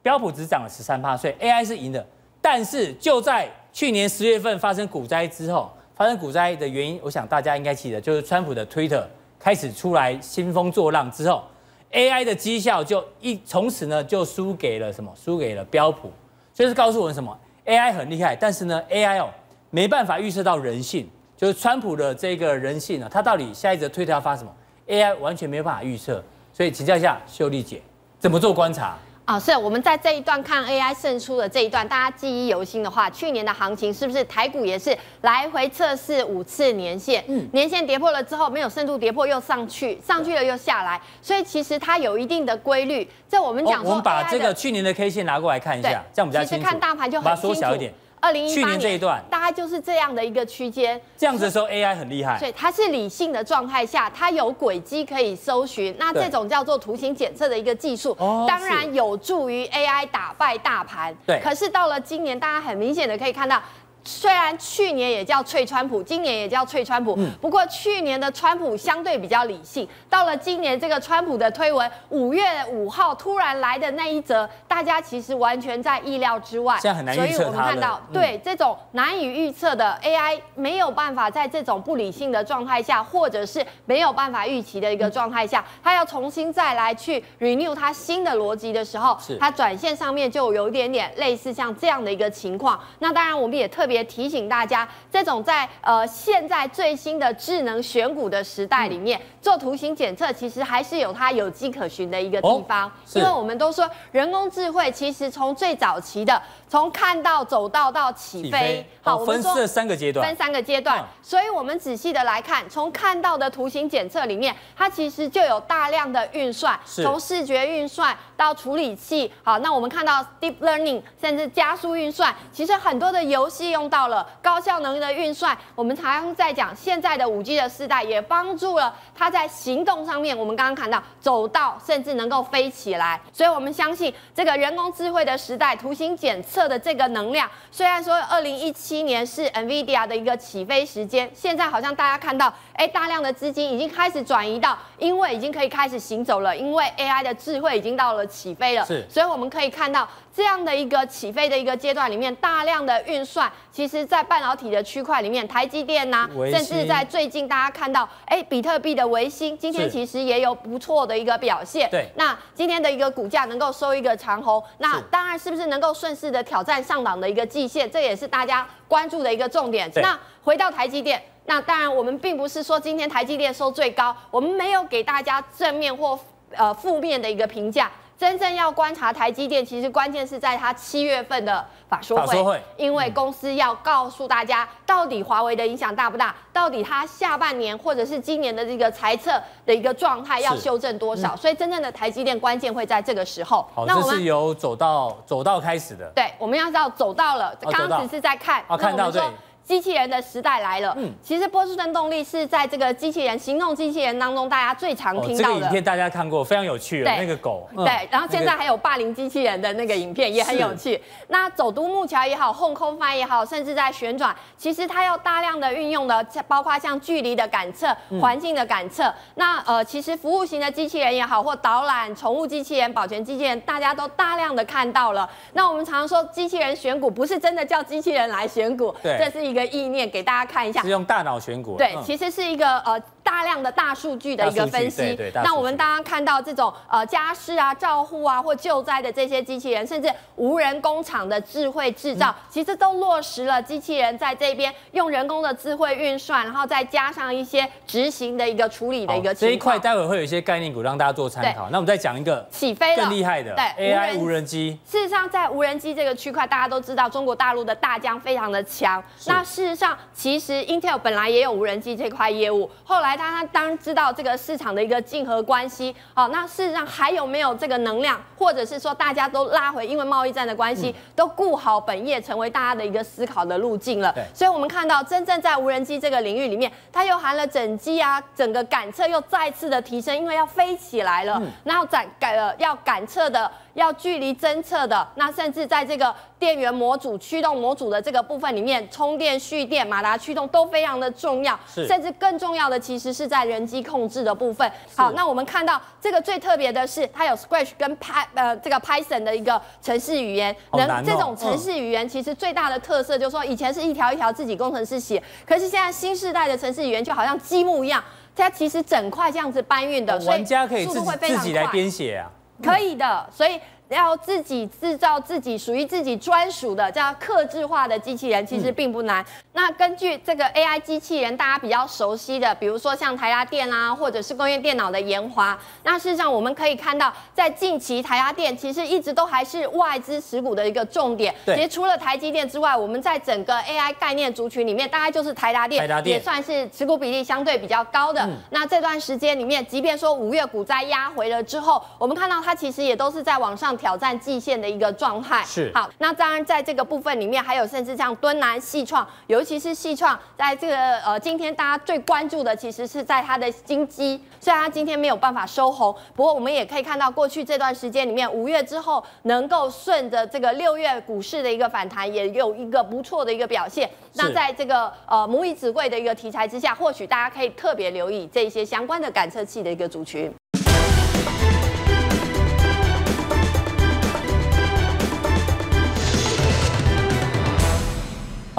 [0.00, 2.02] 标普只涨了十三趴，所以 AI 是赢的。
[2.40, 9.04] 但是就在去年十月份发生股灾之后，发生股灾的原因，我想大家应该记得，就是川普的 Twitter
[9.38, 11.44] 开始出来兴风作浪之后
[11.92, 15.12] ，AI 的绩效就一从此呢就输给了什么？
[15.16, 16.12] 输给了标普。
[16.54, 19.30] 就是告诉我们什么？AI 很厉害，但是呢 AI 哦
[19.70, 24.52] 没办法预测到人性，就是川普的这个人性呢，他到底下一则推特要发什么
[24.88, 26.22] ？AI 完全没有办法预测，
[26.52, 27.80] 所以请教一下秀丽姐，
[28.18, 28.98] 怎么做观察？
[29.28, 37.22] 啊，是我们在这一段看 AI 胜出的这一段，大家记忆犹新的话，去年的行情是不是台股也是来回测试五次年线？
[37.28, 43.06] 嗯，年线跌破了之后，没有深度跌破又上去，上去了又下来，所以其实它有一定的规律。
[43.28, 46.54] 这我们讲说，我们把这个去年的 K 线拿过来看一下，这样比较清楚。
[46.54, 47.24] 其实看大盘就很清楚。
[47.24, 47.92] 把它缩小一点。
[48.20, 49.22] 二零一八年这一段。
[49.30, 58.14] 大概就是这样的一个区间，这样子的时候 AI 很厉害，所以它是理性的状态下，它有轨迹可以搜寻，那这种叫做图形检测的一个技术，
[58.46, 61.14] 当然有助于 AI 打败大盘。
[61.26, 63.62] 对，可是到了今年，大家很明显的可以看到。
[64.08, 69.86] 虽然去年也叫脆川普，今年也叫脆川普，嗯、不过去年的川普相对比较理性。
[70.08, 76.78] 到了今年，这个川普的推文，五月五号突然来的那一则，大家其实完全在意料之外。
[76.80, 77.36] 现在很难预测。
[77.36, 92.80] 所以我们看到，嗯、对这种难以预测的 AI，没有办法在这种不理性的状态下，或者是没有办法预期的一个状态下，它要重新再来去 renew 他新的逻辑的时候，它转线上面就有一点点类似像这样的一个情况。
[93.00, 93.97] 那当然，我们也特别。
[93.98, 123.88] 也提醒大家，这种在呃现在最新的智能选股的时代里面，做图形检测其实还是有它有迹可循的一个地方，因为我们都说人工智慧其实从最早期的从看到走到到起飞，好，我们分三个阶段，分三个阶段，所以我们仔细的来看，从看到的图形检测里面，它其实就有大量的运算，从视觉运算到处理器，好，那我们看到 deep learning 甚至加速运算，其实很多的游戏用。
[123.88, 130.36] 到了高效能的运算，我们常常在讲现在的五 G 的时代，也帮助了它在在行动上面。
[130.36, 133.20] 我们刚刚看到走到，甚至能够飞起来。
[133.32, 148.86] 所以我们相信这个人工智慧的时代，图形检测的这个能量，虽然说二零一七年是 NVIDIA 的一个起飞时间，现在好像大家看到，哎，大量的资金已经开始转移到，因为已经可以开始行走了，因为 AI 的智慧已经到了起飞了。
[148.86, 150.08] 是，所以我们可以看到。
[150.38, 161.90] 这样的一个起飞的一个阶段里面，大量的运算，其实，在半导体的区块里面，台积电呐、啊，甚至在最近大家看到，哎，比特币的维新，今天其实也有不错的一个表现。
[161.90, 169.90] 对，那今天的一个股价能够收一个长红，那当然是不是能够顺势的挑战上档的一个季线，这也是大家关注的一个重点。
[169.96, 176.16] 那回到台积电，那当然我们并不是说今天台积电收最高，我们没有给大家正面或
[176.54, 177.90] 呃负面的一个评价。
[178.18, 193.64] 真正要观察台积电，其实关键是在它七月份的法说会，因为公司要告诉大家，到底华为的影响大不大，到底它下半年或者是今年的这个财测的一个状态要修正多少，所以真正的台积电关键会在这个时候。
[193.72, 196.10] 好，那我们是由走到走到开始的。
[196.14, 199.22] 对，我们要知道走到了，刚刚只是在看，哦，看到对。
[199.68, 200.94] 机器人的时代来了。
[200.96, 205.54] 嗯，其实波士顿动力是在这个机器人、行动机器人当中，大家最常听到的。
[205.54, 207.04] 这个影片大家看过，非常有趣。
[207.04, 207.68] 对，那个狗。
[207.76, 210.98] 对，然后现在还有霸凌机器人的那个影片也很有趣。
[211.26, 219.12] 那走独木桥也好，Home Confine 也好，甚至在旋转，其实它要大量的运用的，包括像距离的感测、环境的感测。
[219.34, 225.28] 那呃，其实服务型的机器人也好，或导览、宠物机器人、保全机器人，大家都大量的看到了。
[225.52, 230.82] 那我们常常说，机器人选股不是真的叫机器人来选股，对，这是一个意念，给大家看一下。
[230.82, 231.76] 是用大脑选股。
[231.76, 233.02] 对，其实是一个呃。
[233.28, 235.14] 大量的大数据的一个分析。
[235.44, 249.34] 那我们刚刚看到这种呃家事啊、照护啊或救灾的这些机器人，甚至无人工厂的智慧制造，嗯、其实都落实了机器人在这边用人工的智慧运算，然后再加上一些执行的一个处理的一个。
[249.34, 251.68] 这一块待会会有一些概念股让大家做参考。
[251.70, 254.78] 那我们再讲一个起飞了更厉害的，对 AI 无人机。
[254.90, 259.02] 事实上，在无人机这个区块，大家都知道中国大陆的大疆非常的强。
[259.26, 274.14] 那事实上，其实 Intel 本来也有无人机这块业务，后来他当知道这个市场的一个竞合关系，好，那事实上还有没有这个能量，或者是说大家都拉回，因为贸易战的关系，都顾好本业，成为大家的一个思考的路径了。
[274.32, 283.50] 所以我们看到，真正在无人机这个领域里面，它又含了整机啊，整个感测又再次的提升，因为要飞起来了，然后展感呃要感测的。
[283.74, 291.56] 要距离侦测的，那甚至在这个电源模组、驱动模组的这个部分里面，充电、蓄电、马达驱动都非常的重要。
[291.72, 294.70] 甚至更重要的，其实是在人机控制的部分。
[294.94, 300.54] 好，那我们看到这个最特别的是，它有 Scratch 跟 Py 呃这个 Python 的一个程式语言。
[300.72, 308.04] 能、哦、这种程式语言其实最大的特色就是说，以前是一条一条自己工程师写，可是现在新时代的程式语言就好像积木一样，
[308.36, 312.30] 它其实整块这样子搬运的，哦、玩家可以自己自己来编写啊。
[312.62, 319.22] 可以的，所以要自己制造自己属于自己专属的这样客制化的机器人，其实并不难。
[319.22, 325.58] 嗯、那根据这个 AI 机器人，大家比较熟悉的，比如说像台达电啊，或者是工业电脑的研华。
[325.84, 331.34] 那事实上我们可以看到，在近期台达电其实一直都还是外资持股的一个重点。
[331.44, 331.56] 对。
[331.56, 338.20] 其实除了台积电之外，我们在整个 AI 概念族群里面，大概就是台达电，也算是持股比例相对比较高的。
[338.22, 345.42] 嗯、那这段时间里面，即便说五月股灾压回了之后，我们看到它其实也都是在往上挑战季线的一个状态。
[345.44, 363.88] 是好，那当然在这个部分里面，还有甚至像敦南、细创，尤其是细创，在这个呃今天大家最关注的，其实是在它的金鸡，虽然它今天没有办法收红，不过我们也可以看到过去这段时间里面，五月之后能够顺着这个六月股市的一个反弹，也有一个不错的一个表现。
[364.14, 370.32] 那在这个呃母以子贵的一个题材之下，或许大家可以特别留意这些相关的感测器的一个族群。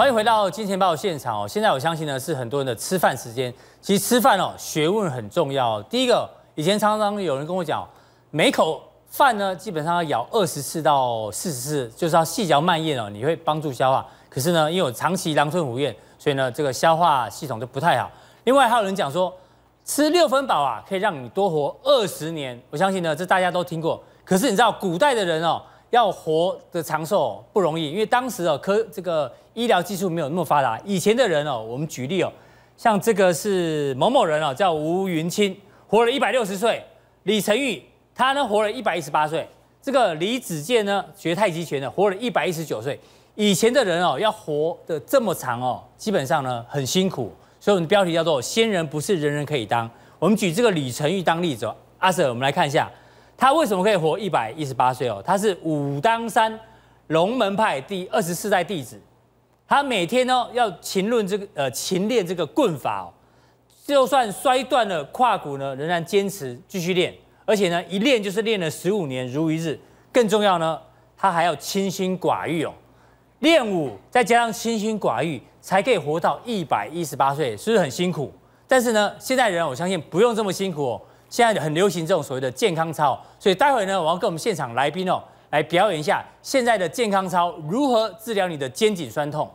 [0.00, 1.46] 欢迎回到金钱报现场哦！
[1.46, 3.52] 现在我相信呢是很多人的吃饭时间。
[3.82, 5.82] 其实吃饭哦，学问很重要。
[5.82, 7.86] 第一个，以前常常有人跟我讲，
[8.30, 14.06] 每口饭呢基本上要咬二十次到四十次，就是要细嚼慢咽哦，你会帮助消化。
[14.30, 18.10] 可是呢，因为我长期狼吞虎咽，所以呢这个消化系统就不太好。
[18.44, 19.30] 另外还有人讲说，
[19.84, 22.58] 吃六分饱啊可以让你多活二十年。
[22.70, 24.02] 我相信呢这大家都听过。
[24.24, 25.60] 可是你知道古代的人哦。
[25.90, 30.80] 要活得长寿不容易，因为当时哦科这个医疗技术没有那么发达。
[30.84, 32.32] 以前的人哦，我们举例哦，
[32.76, 35.54] 像这个是某某人哦，叫吴云钦，
[35.88, 36.80] 活了一百六十岁；
[37.24, 37.82] 李成玉
[38.14, 39.44] 他呢活了一百一十八岁；
[39.82, 42.98] 这个李子健呢学太极拳的活了一百一十九岁。
[43.34, 49.90] 以前的人哦要活得这么长哦，基本上呢很辛苦，所以我们的标题叫做“仙人不是人人可以当”。
[50.20, 52.88] 我们举这个李成玉当例子哦，阿 Sir，我们来看一下。
[53.40, 55.22] 他为什么可以活一百一十八岁哦？
[55.24, 56.60] 他是武当山
[57.06, 59.00] 龙门派第二十四代弟子。
[59.66, 63.08] 他每天呢要勤练这个呃勤练这个棍法哦，
[63.86, 67.14] 就算摔断了胯骨呢，仍然坚持继续练。
[67.46, 69.80] 而且呢，一练就是练了十五年如一日。
[70.12, 70.78] 更重要呢，
[71.16, 72.74] 他还要清心寡欲哦。
[73.38, 78.30] 练武再加上清心寡欲，才可以活到一百一十八岁，是不是很辛苦？
[78.68, 81.00] 但是呢，现在人我相信不用这么辛苦哦。
[81.30, 89.48] 现在很流行这种所谓的健康操，所以待会呢，我要跟我们现场来宾哦来表演一下现在的健康操如何治疗你的肩颈酸痛。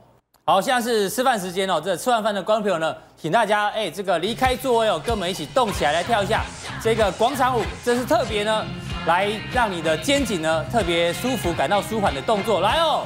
[0.45, 6.43] 好，现在是吃饭时间哦，这吃完饭的观众朋友呢，请大家哎这个离开座位哦，跟我们一起动起来，来跳一下
[6.81, 8.63] 这个广场舞，这是特别呢
[9.05, 13.05] 来让你的肩颈呢特别舒服、感到舒缓的动作，来哦。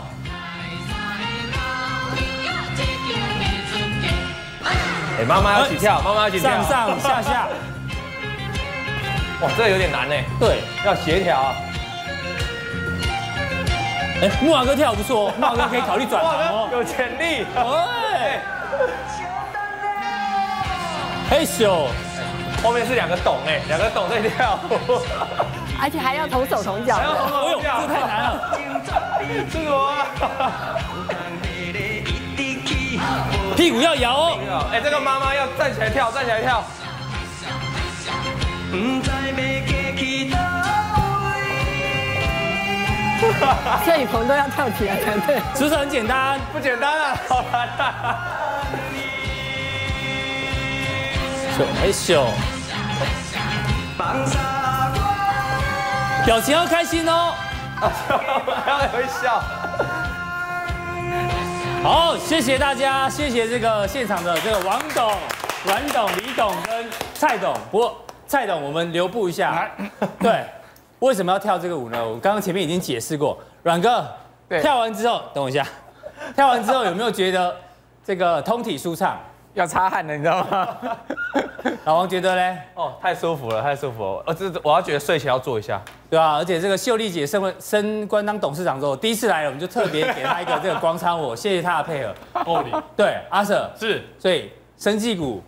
[5.17, 7.47] 哎，妈妈要起跳，妈妈要起跳，上上下下。
[9.41, 10.15] 哇，这个有点难呢。
[10.39, 11.53] 对，要协调。
[14.21, 17.45] 哎，木马哥跳不错哦，木马哥可以考虑转行哦，有潜力。
[17.55, 18.41] 哎，
[21.29, 21.87] 嘿咻，
[22.61, 24.59] 后面是两个洞哎，两个洞在跳，
[25.81, 26.97] 而且还要同手同脚。
[26.97, 28.59] 还要同手同脚，这太难了。
[29.49, 30.05] 这个啊，
[33.55, 34.37] 屁股要摇哦。
[34.73, 36.61] 哎，这个妈妈要站起来跳，站起来跳。
[43.83, 46.39] 谢雨鹏都要跳起来才 对，是不是很简单？
[46.53, 48.17] 不简单啊，好难啊！
[51.57, 52.27] 秀哎秀，
[56.25, 57.33] 表情要开心哦，
[58.63, 59.43] 还要微笑。
[61.83, 65.13] 好，谢谢大家，谢谢这个现场的这个王董、
[65.65, 67.53] 阮董、李董跟蔡董。
[67.71, 67.97] 不过
[68.29, 69.67] 蔡董，我们留步一下。
[70.21, 70.45] 对，
[70.99, 71.97] 为什么要跳这个舞呢？
[72.07, 73.35] 我刚刚前面已经解释过。
[73.63, 74.07] 阮哥，
[74.61, 75.65] 跳完之后，等我一下，
[76.37, 77.55] 跳完之后有没有觉得
[78.03, 79.19] 这个通体舒畅？
[79.55, 80.77] 要擦汗了，你知道吗？
[81.85, 82.57] 老王觉得呢？
[82.75, 84.23] 哦，太舒服了，太舒服了。
[84.27, 85.81] 哦，这我要觉得睡前要做一下。
[86.07, 92.13] 对啊，而且这个秀丽姐升升官当董事长之后，第一次来了，我们就特别给她一个这个广场舞，谢谢她的配合。
[92.45, 95.41] 哦，对，阿 Sir 是，所以生技股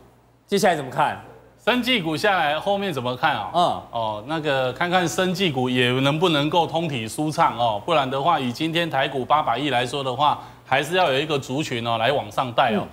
[0.47, 1.23] 接下来怎么看？
[1.63, 3.51] 生技股下来后面怎么看啊？
[3.53, 12.81] 嗯，哦，那个看看生技股也能不能够通体舒畅哦，不然的话，以今天台股八百亿来说的话，还是要有一个族群哦来往上带哦。
[12.81, 12.87] 嗯、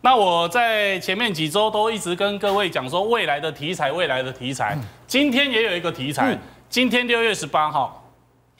[0.00, 4.74] 那我在前面几周都一直跟各位讲说，未来的题材，未来的题材，
[5.06, 6.32] 今天也有一个题材。
[6.32, 6.38] 嗯
[6.70, 8.03] 今天六月十八号，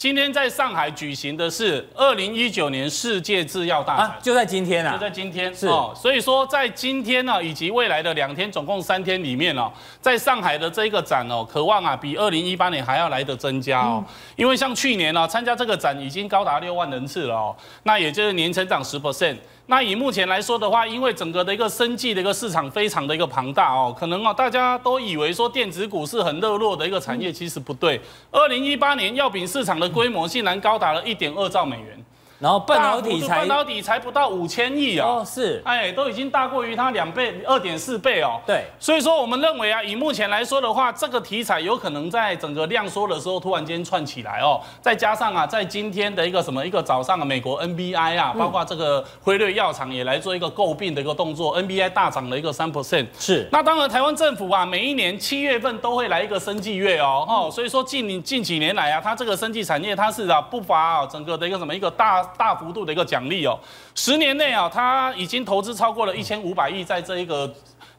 [0.04, 5.94] 今天在上海举行的是二零一九年世界制药大展，啊，就在今天啊，就在今天是哦。
[5.96, 14.04] 所以说，在今天呢，以及未来的两天，总共三天里面哦，在上海的这个展哦，渴望啊，比二零一八年还要来的增加哦。
[14.36, 19.38] 因为像去年呢，参加这个展已经高达六万人次了哦，那也就是年成长十 percent。
[19.66, 27.98] 那以目前来说的话，因为整个的一个生计的一个市场非常的一个庞大哦，可能哦大家都以为说电子股是很热络的一个产业，其实不对。
[28.30, 32.04] 二零一八年药品市场的规模竟然高达了一点二兆美元。
[32.38, 38.40] 然后半导体才半导体才不到五千亿哦，是，哎，都已经大过于它两倍、二点四倍哦。
[38.46, 44.60] 对，所以说我们认为啊，以目前来说的话，这个题材有可能在整个量缩的时候突然间窜起来哦。
[44.82, 53.06] 再加上啊，在今天的一个什么一个早上啊，美国 NBI 啊，包括这个辉瑞药厂也来做一个诟病的一个动作，NBI 大涨了一个三 percent。
[53.18, 63.04] 是，那当然台湾政府啊，每一年七月份都会来一个生计月哦，哦，所以说近近几年来啊，它这个生计产业它是啊不乏啊整个的一个什么一个大大幅度的一个。
[63.04, 63.60] 奖励哦，
[63.94, 67.46] 十年内啊，他已经投资超过了一千五百亿在这一个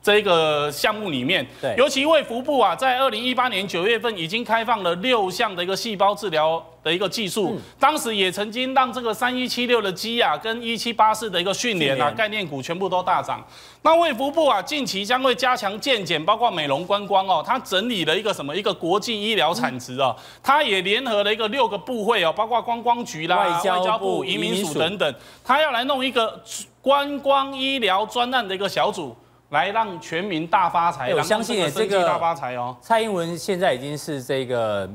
[0.06, 1.44] 这一个项目里面。
[1.60, 13.44] 对，尤其卫福部啊，在二零一八年九月份已经开放了六项的一个细胞治疗的一个技术，当时也曾经让这个三一七六的基啊跟一七八四的一个训练啊概念股全部都大涨。
[13.82, 26.40] 那卫福部啊，近期将会加强健检，包括美容观光哦，它整理了一个什么一个国际医疗产值哦，它也联合了一个六个部会哦，包括观光局啦、外交部、移民署等等，它要来弄一个
[26.82, 29.16] 观光医疗专案的一个小组，
[29.56, 31.14] 来让全民大发财。
[31.16, 32.76] 我相信这个大发财哦。
[32.82, 34.88] 蔡英文现在已经是这个。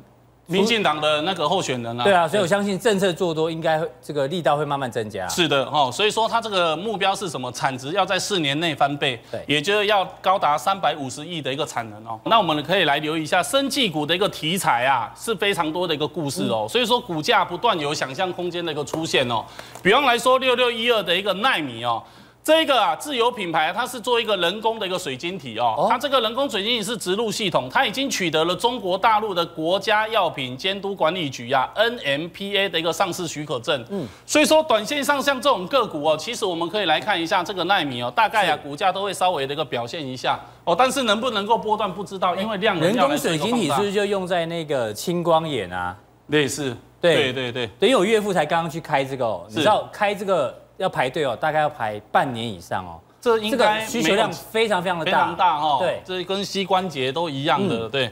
[0.47, 5.29] 民进党的那个候选人了，对啊，所以我相信政策做多，应该这个力道会慢慢增加。
[5.29, 7.53] 是的，哦，所以说他这个目标是什么？
[7.53, 12.19] 产值要在四年内翻倍，对，也就是要高达三百五十亿的一个产能哦。
[12.25, 16.67] 那我们可以来留意一下生技股的一个题材啊，是非常多的一个故事哦。
[16.69, 19.45] 所以说股价不断有想象空间的一个出现哦。
[19.85, 22.03] 比方来说，六六一二的一个奈米哦。
[22.43, 25.87] 这个啊，自有品牌，它是做一个人工的一个水晶体哦。
[25.91, 33.85] 它这个人工水晶体是植入系统，它已经取得了中国大陆的国家药品监督管理局啊 NMPA 的一个上市许可证。
[33.91, 40.75] 嗯，所以说短线上像这种个股哦，其实我们可以来看一下这个奈米哦，大概啊股价都会稍微的一个表现一下哦。
[40.77, 42.89] 但是能不能够波段不知道，因为量能。
[42.89, 45.95] 人工水晶体是不是就用在那个青光眼啊？
[46.29, 46.75] 类似。
[47.03, 47.89] 对对对对。
[47.89, 50.59] 因为我岳父才刚刚去开这个哦，你知道开这个。
[50.81, 52.99] 要排队哦，大概要排半年以上哦。
[53.21, 55.79] 这应该需求量非常非常的大，非常大哈。
[55.79, 58.11] 对，这跟膝关节都一样的，对。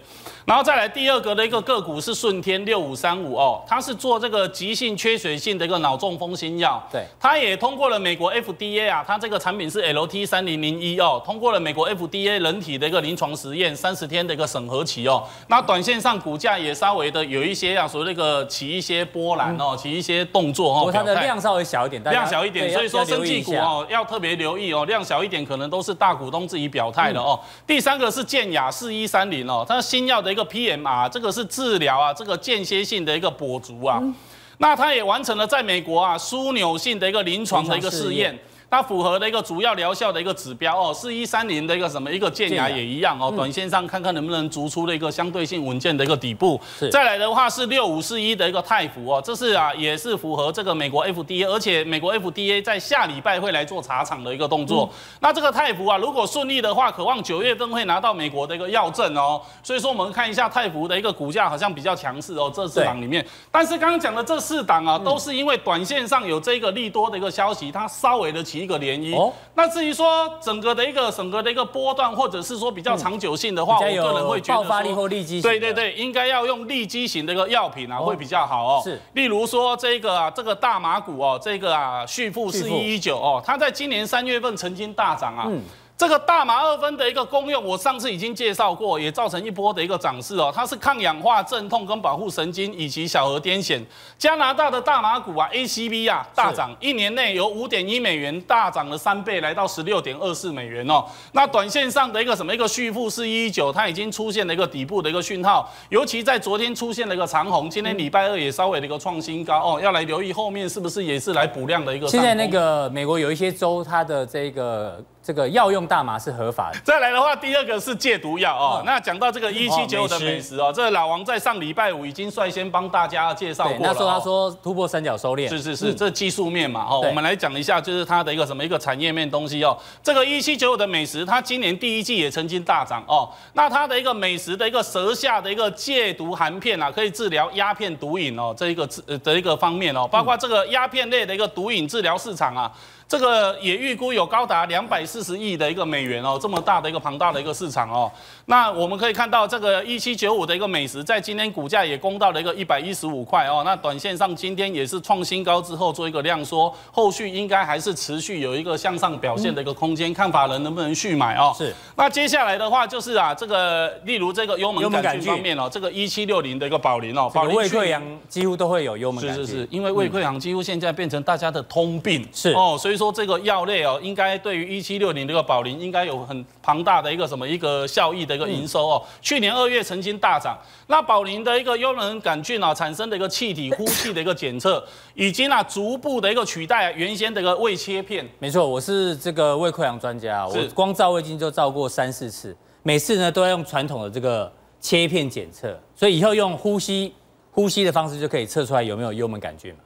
[0.49, 27.39] 然后再来第二个的一个个股是顺天六五三五哦，它是做这个急性缺血性的一个脑中风新药，对，它也通过了美国 FDA 啊，它这个产品是 LT 三零零一哦，通过了美国 FDA 人体的一个临床实验三十天的一个审核期哦，那短线上股价也稍微的有一些啊，所谓那个起一些波澜哦，起一些动作哦，它的量稍微小一点，量小一点，所以说生技股哦要特别留意哦，量小一点可能都是大股东自己表态的哦。
[27.67, 31.09] 第三个是健雅四一三零哦，它新药的一个 PMR。
[31.11, 34.15] 这个是治疗啊，这个间歇性的一个跛足啊，嗯、
[34.59, 38.39] 那他也完成了在美国啊枢纽性的一个临床的一个试验。
[38.71, 46.61] 它符合的一个主要疗效的一个指标哦，四一三零的一个什么一个建牙也一样哦，短线上看看能不能逐出了一个相对性稳健的一个底部。
[46.93, 54.91] 再来的话是六五四一的一个泰福哦，这是啊也是符合这个美国 FDA，而且美国 FDA 在下礼拜会来做查厂的一个动作。
[55.21, 59.41] 那这个泰福啊，如果顺利的话，渴望九月份会拿到美国的一个药证哦。
[59.63, 63.27] 所以说我们看一下泰福的一个股价好像比较强势哦，这四档里面。
[63.51, 68.58] 但是刚刚讲的这四档啊，都是因为短线上有这个利多的一个消息，它稍微的起。
[68.59, 69.17] 起一个涟漪。
[69.17, 78.81] 哦，那至于说整个的一个整个的一个波段，或者是说比较长久性的话，嗯、我个人会觉得爆发力或立即对对对，应该要用立即型的一个药品啊，哦、会比较好哦。
[78.83, 82.49] 是，例如说这个啊，这个大麻股哦，这个啊，旭富。
[82.49, 85.45] 四一一九哦，它在今年三月份曾经大涨啊。
[85.47, 85.63] 嗯
[85.99, 90.53] 这个大麻二酚的一个功用，我上次已经介绍过，也造成一波的一个涨势哦。
[90.55, 93.85] 它是抗氧化、镇痛跟保护神经以及小儿癫痫。
[94.17, 101.05] 加拿大的大麻股啊，ACV 啊大涨，一年内由五点一美元大涨了三倍，来到十六点二四美元哦。
[101.33, 112.07] 那短线上的一个什么一个续付是一一九，它已经出现了一个底部的一个讯号，尤其在昨天出现了一个长红，今天礼拜二也稍微的一个创新高哦，要来留意后面是不是也是来补量的一个。
[112.07, 115.05] 现在那个美国有一些州，它的这个。
[115.29, 116.81] 这个药用大麻是合法的。
[116.83, 118.83] 再来的话，第二个是戒毒药哦。
[118.87, 123.79] 那讲到这个一七九五的美食哦，这个老王在上礼拜五已经率先帮大家介绍过了。
[123.83, 125.47] 那时候他说突破三角收敛。
[125.47, 127.03] 是是是，这技术面嘛哦。
[127.07, 129.77] 我们来讲一下，就是它的一个什么一个产业面东西哦。
[130.03, 133.29] 这个一七九五的美食，它今年第一季也曾经大涨哦。
[133.53, 142.73] 那它的一个美食的一个舌下的一个戒毒含片啊，可以治疗鸦片毒瘾哦，这一个治的一个方面哦，包括这个鸦片类的一个毒瘾治疗市场啊。
[143.09, 148.13] 这个也预估有高达两百四十亿的一个美元哦，这么大的一个庞大的一个市场哦。
[148.45, 153.63] 那我们可以看到，这个一七九五的一个美食，在今天股价也攻到了一个一百一十五块哦。
[153.65, 161.55] 那短线上今天也是创新高之后做一个量缩，后续应该还是持续有一个向上表现的一个空间，看法人能不能续买哦。
[161.57, 161.75] 是。
[161.97, 169.47] 那接下来的话就是啊，这个例如这个幽门杆菌方面哦，这个一七六零的一个宝林哦，宝林胃溃疡几乎都会有幽门杆菌。
[169.47, 172.23] 是是是，因为胃溃疡几乎现在变成大家的通病。
[172.35, 179.03] 是哦，所以说这个药类哦，应该对于一七六零这个宝林应该有很庞大的一个什么一个效益的一个营收哦。
[179.23, 184.85] 去年二月曾经大涨，那宝林的一个幽门杆菌啊产生的一个气体呼气的一个检测，
[185.15, 188.29] 已经啊逐步的一个取代原先的一个胃切片。
[188.41, 197.15] 没错，我是这个胃溃疡专家，我光照胃镜就照过三四次，每次呢都要用传统的这个切片检测，所以以后用呼吸
[197.51, 199.81] 呼吸的方式就可以测出来有没有幽门杆菌嘛。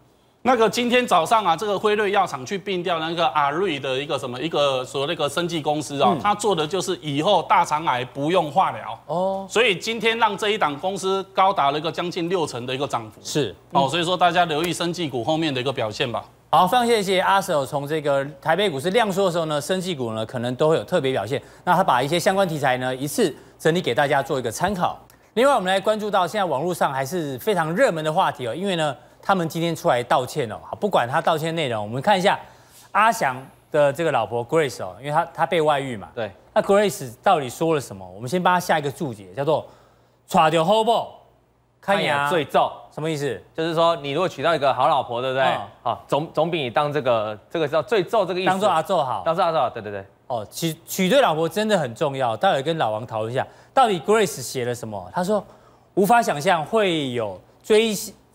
[0.44, 16.24] 那个今天早上啊，这个辉瑞药厂去并掉那个阿瑞的一个什么一个所谓那个生技公司啊、哦，他、嗯、做的就是以后大肠癌不用化疗哦，所以今天让这一档公司高达了一个将近六成的一个涨幅，是哦，所以说大家留意生技股后面的一个表现吧。
[16.50, 24.98] 好，非常谢谢阿 Sir 从这个台北股市量缩的时候呢，生技股呢可能都会有特别表现，那他把一些相关题材呢一次整理给大家做一个参考。
[25.34, 28.96] 另外，我们来关注到现在网络上还是非常热门的话题哦，因为呢。
[29.22, 32.38] 他们今天出来道歉哦，好，不管他道歉内容，我们看一下
[32.90, 33.36] 阿翔
[33.70, 38.04] 的这个老婆 Grace 哦，因为他他被外遇嘛，对，那 Grace 到底说了什么？
[38.06, 39.64] 我们先帮他下一个注解，叫做
[40.26, 41.14] “娶到好某，
[41.80, 43.40] 看牙最皱”，什么意思？
[43.54, 45.44] 就是说你如果娶到一个好老婆，对不对？
[45.44, 50.04] 好、嗯，总总比你当这个这个叫最皱这个意思，当做阿皱好，当做阿皱好，对对对。
[50.26, 55.10] 哦，娶娶对老婆真的很重要，待会跟老王讨论一下，到底 Grace 写了什么？
[55.14, 55.44] 他说
[55.94, 57.94] 无法想象会有追。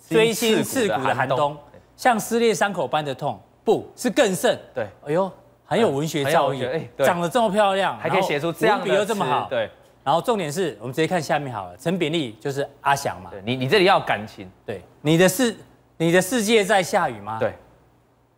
[0.09, 1.55] 锥心刺骨的寒冬，
[1.95, 4.57] 像撕裂伤口般的痛，不是更甚。
[4.73, 5.29] 对，哎呦，
[5.65, 9.47] 很有文学造诣，哎，长得这么漂亮，还可以写出这样的又这么好。
[9.49, 9.69] 对，
[10.03, 13.29] 然后重点是我们直接看下面好了，陈炳立就是阿翔嘛。
[13.29, 14.49] 对，你你这里要感情。
[14.65, 15.57] 对，你的世
[15.97, 17.37] 你的世界在下雨吗？
[17.39, 17.53] 对，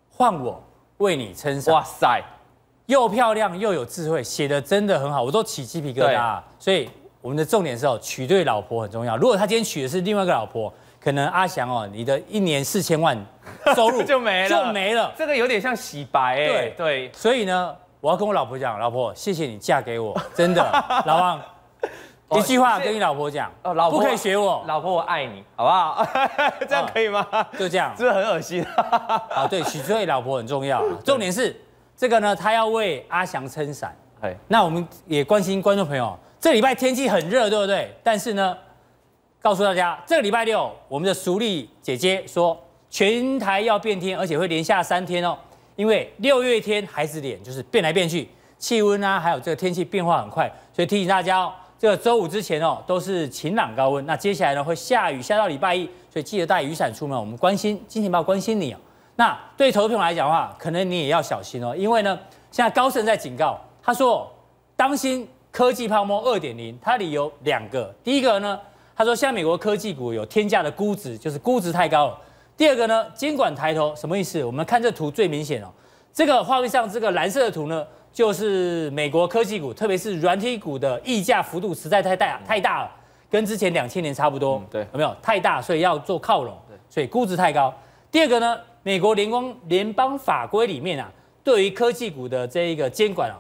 [0.10, 0.64] 换我
[0.98, 1.74] 为你撑伞。
[1.76, 2.24] 哇塞，
[2.88, 6.42] 又漂亮又有智慧，写的真的很好，我都起鸡皮疙瘩。
[6.58, 6.90] 所以
[7.22, 9.16] 我们的重点是哦，娶对老婆很重要。
[9.18, 10.74] 如果他今天娶的是另外一个老婆。
[11.00, 13.18] 可能阿翔哦，你的一年四千万
[13.74, 15.14] 收入就没了，就没了。
[15.18, 16.48] 这个有点像洗白哎。
[16.48, 20.62] 对对，所以呢，我要跟我老婆讲，老婆，谢谢你嫁给我，真的。
[21.06, 21.42] 老王，
[22.32, 26.06] 一句话跟你老婆讲，哦，老婆不可以学我，老婆我爱你，好不好？
[26.68, 27.26] 这样可以吗？
[27.58, 28.62] 就这样，是不是很恶心？
[28.76, 30.84] 啊，对，娶对老婆很重要。
[31.06, 31.56] 重点是
[31.96, 33.96] 这个呢，他要为阿翔撑伞。
[34.20, 37.96] 哎，那我们也关心观众朋友，这礼拜天气很热，对不对？
[38.04, 38.58] 但是呢。
[39.42, 45.38] 告诉大家，这个礼拜六，我们的淑丽姐姐说，全台要变天，而且会连下三天哦。
[45.78, 48.28] 因为六月天孩子脸就是变来变去，
[48.58, 57.18] 气温啊，还有这个天气变化很快，所以提醒大家哦，这个周五之前哦都是晴朗高温，那接下来呢会下雨，下到礼拜一，所以记得带雨伞出门。
[57.18, 58.78] 我们关心金钱豹关心你哦。
[59.16, 62.20] 那对投资朋友来讲的话，可能你也要小心哦，因为呢，
[62.52, 64.30] 现在高盛在警告，他说
[64.76, 68.60] 当心科技泡沫二点零，它里有两个，第一个呢。
[69.00, 72.20] 他说：“现在美国科技股有天价的估值，就是估值太高了。
[72.58, 74.44] 第二个呢，监管抬头，什么意思？
[74.44, 75.68] 我们看这图最明显哦。
[76.12, 82.92] 这个画面上这个蓝色的图呢，就是美国科技股，特别是软体股的溢价幅度实在太大太大了，
[83.32, 84.62] 跟之前两千年差不多。
[84.70, 85.62] 对，有没有太大？
[85.62, 86.58] 所以要做靠拢，
[86.90, 87.74] 所以估值太高。
[88.12, 91.10] 第二个呢，美国联邦联邦法规里面啊，
[91.42, 93.40] 对于科技股的这一个监管啊，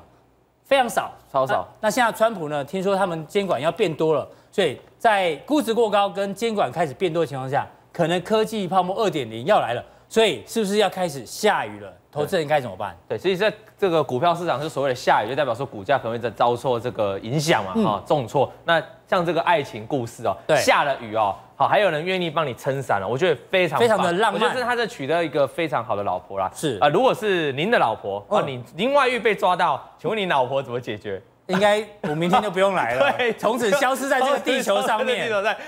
[0.64, 1.68] 非常少，超少。
[1.82, 11.92] 那现在川普呢，听说他们监管要变多了，所以在估值过高跟监管开始变多的情况下，可能科技泡沫二点零要来了，所以是不是要开始下雨了？
[12.12, 12.98] 投资人该怎么办？
[13.08, 18.52] 对，所以在这个股票市场是所谓的下雨，就代表说股价可能会在遭受这个影响嘛，哈、嗯，重挫。
[18.66, 24.42] 那像这个爱情故事哦，对，下了雨哦，好，还有人愿意帮你撑伞了，我觉得非常非常的浪漫。
[24.42, 26.52] 我觉得他在取得一个非常好的老婆啦。
[26.54, 31.22] 是啊、呃，如果是您的老婆哦，你您外遇被抓到，请问你老婆怎么解决？
[31.50, 35.28] 应该我明天就不用来了， 对，从此消失在这个地球上面。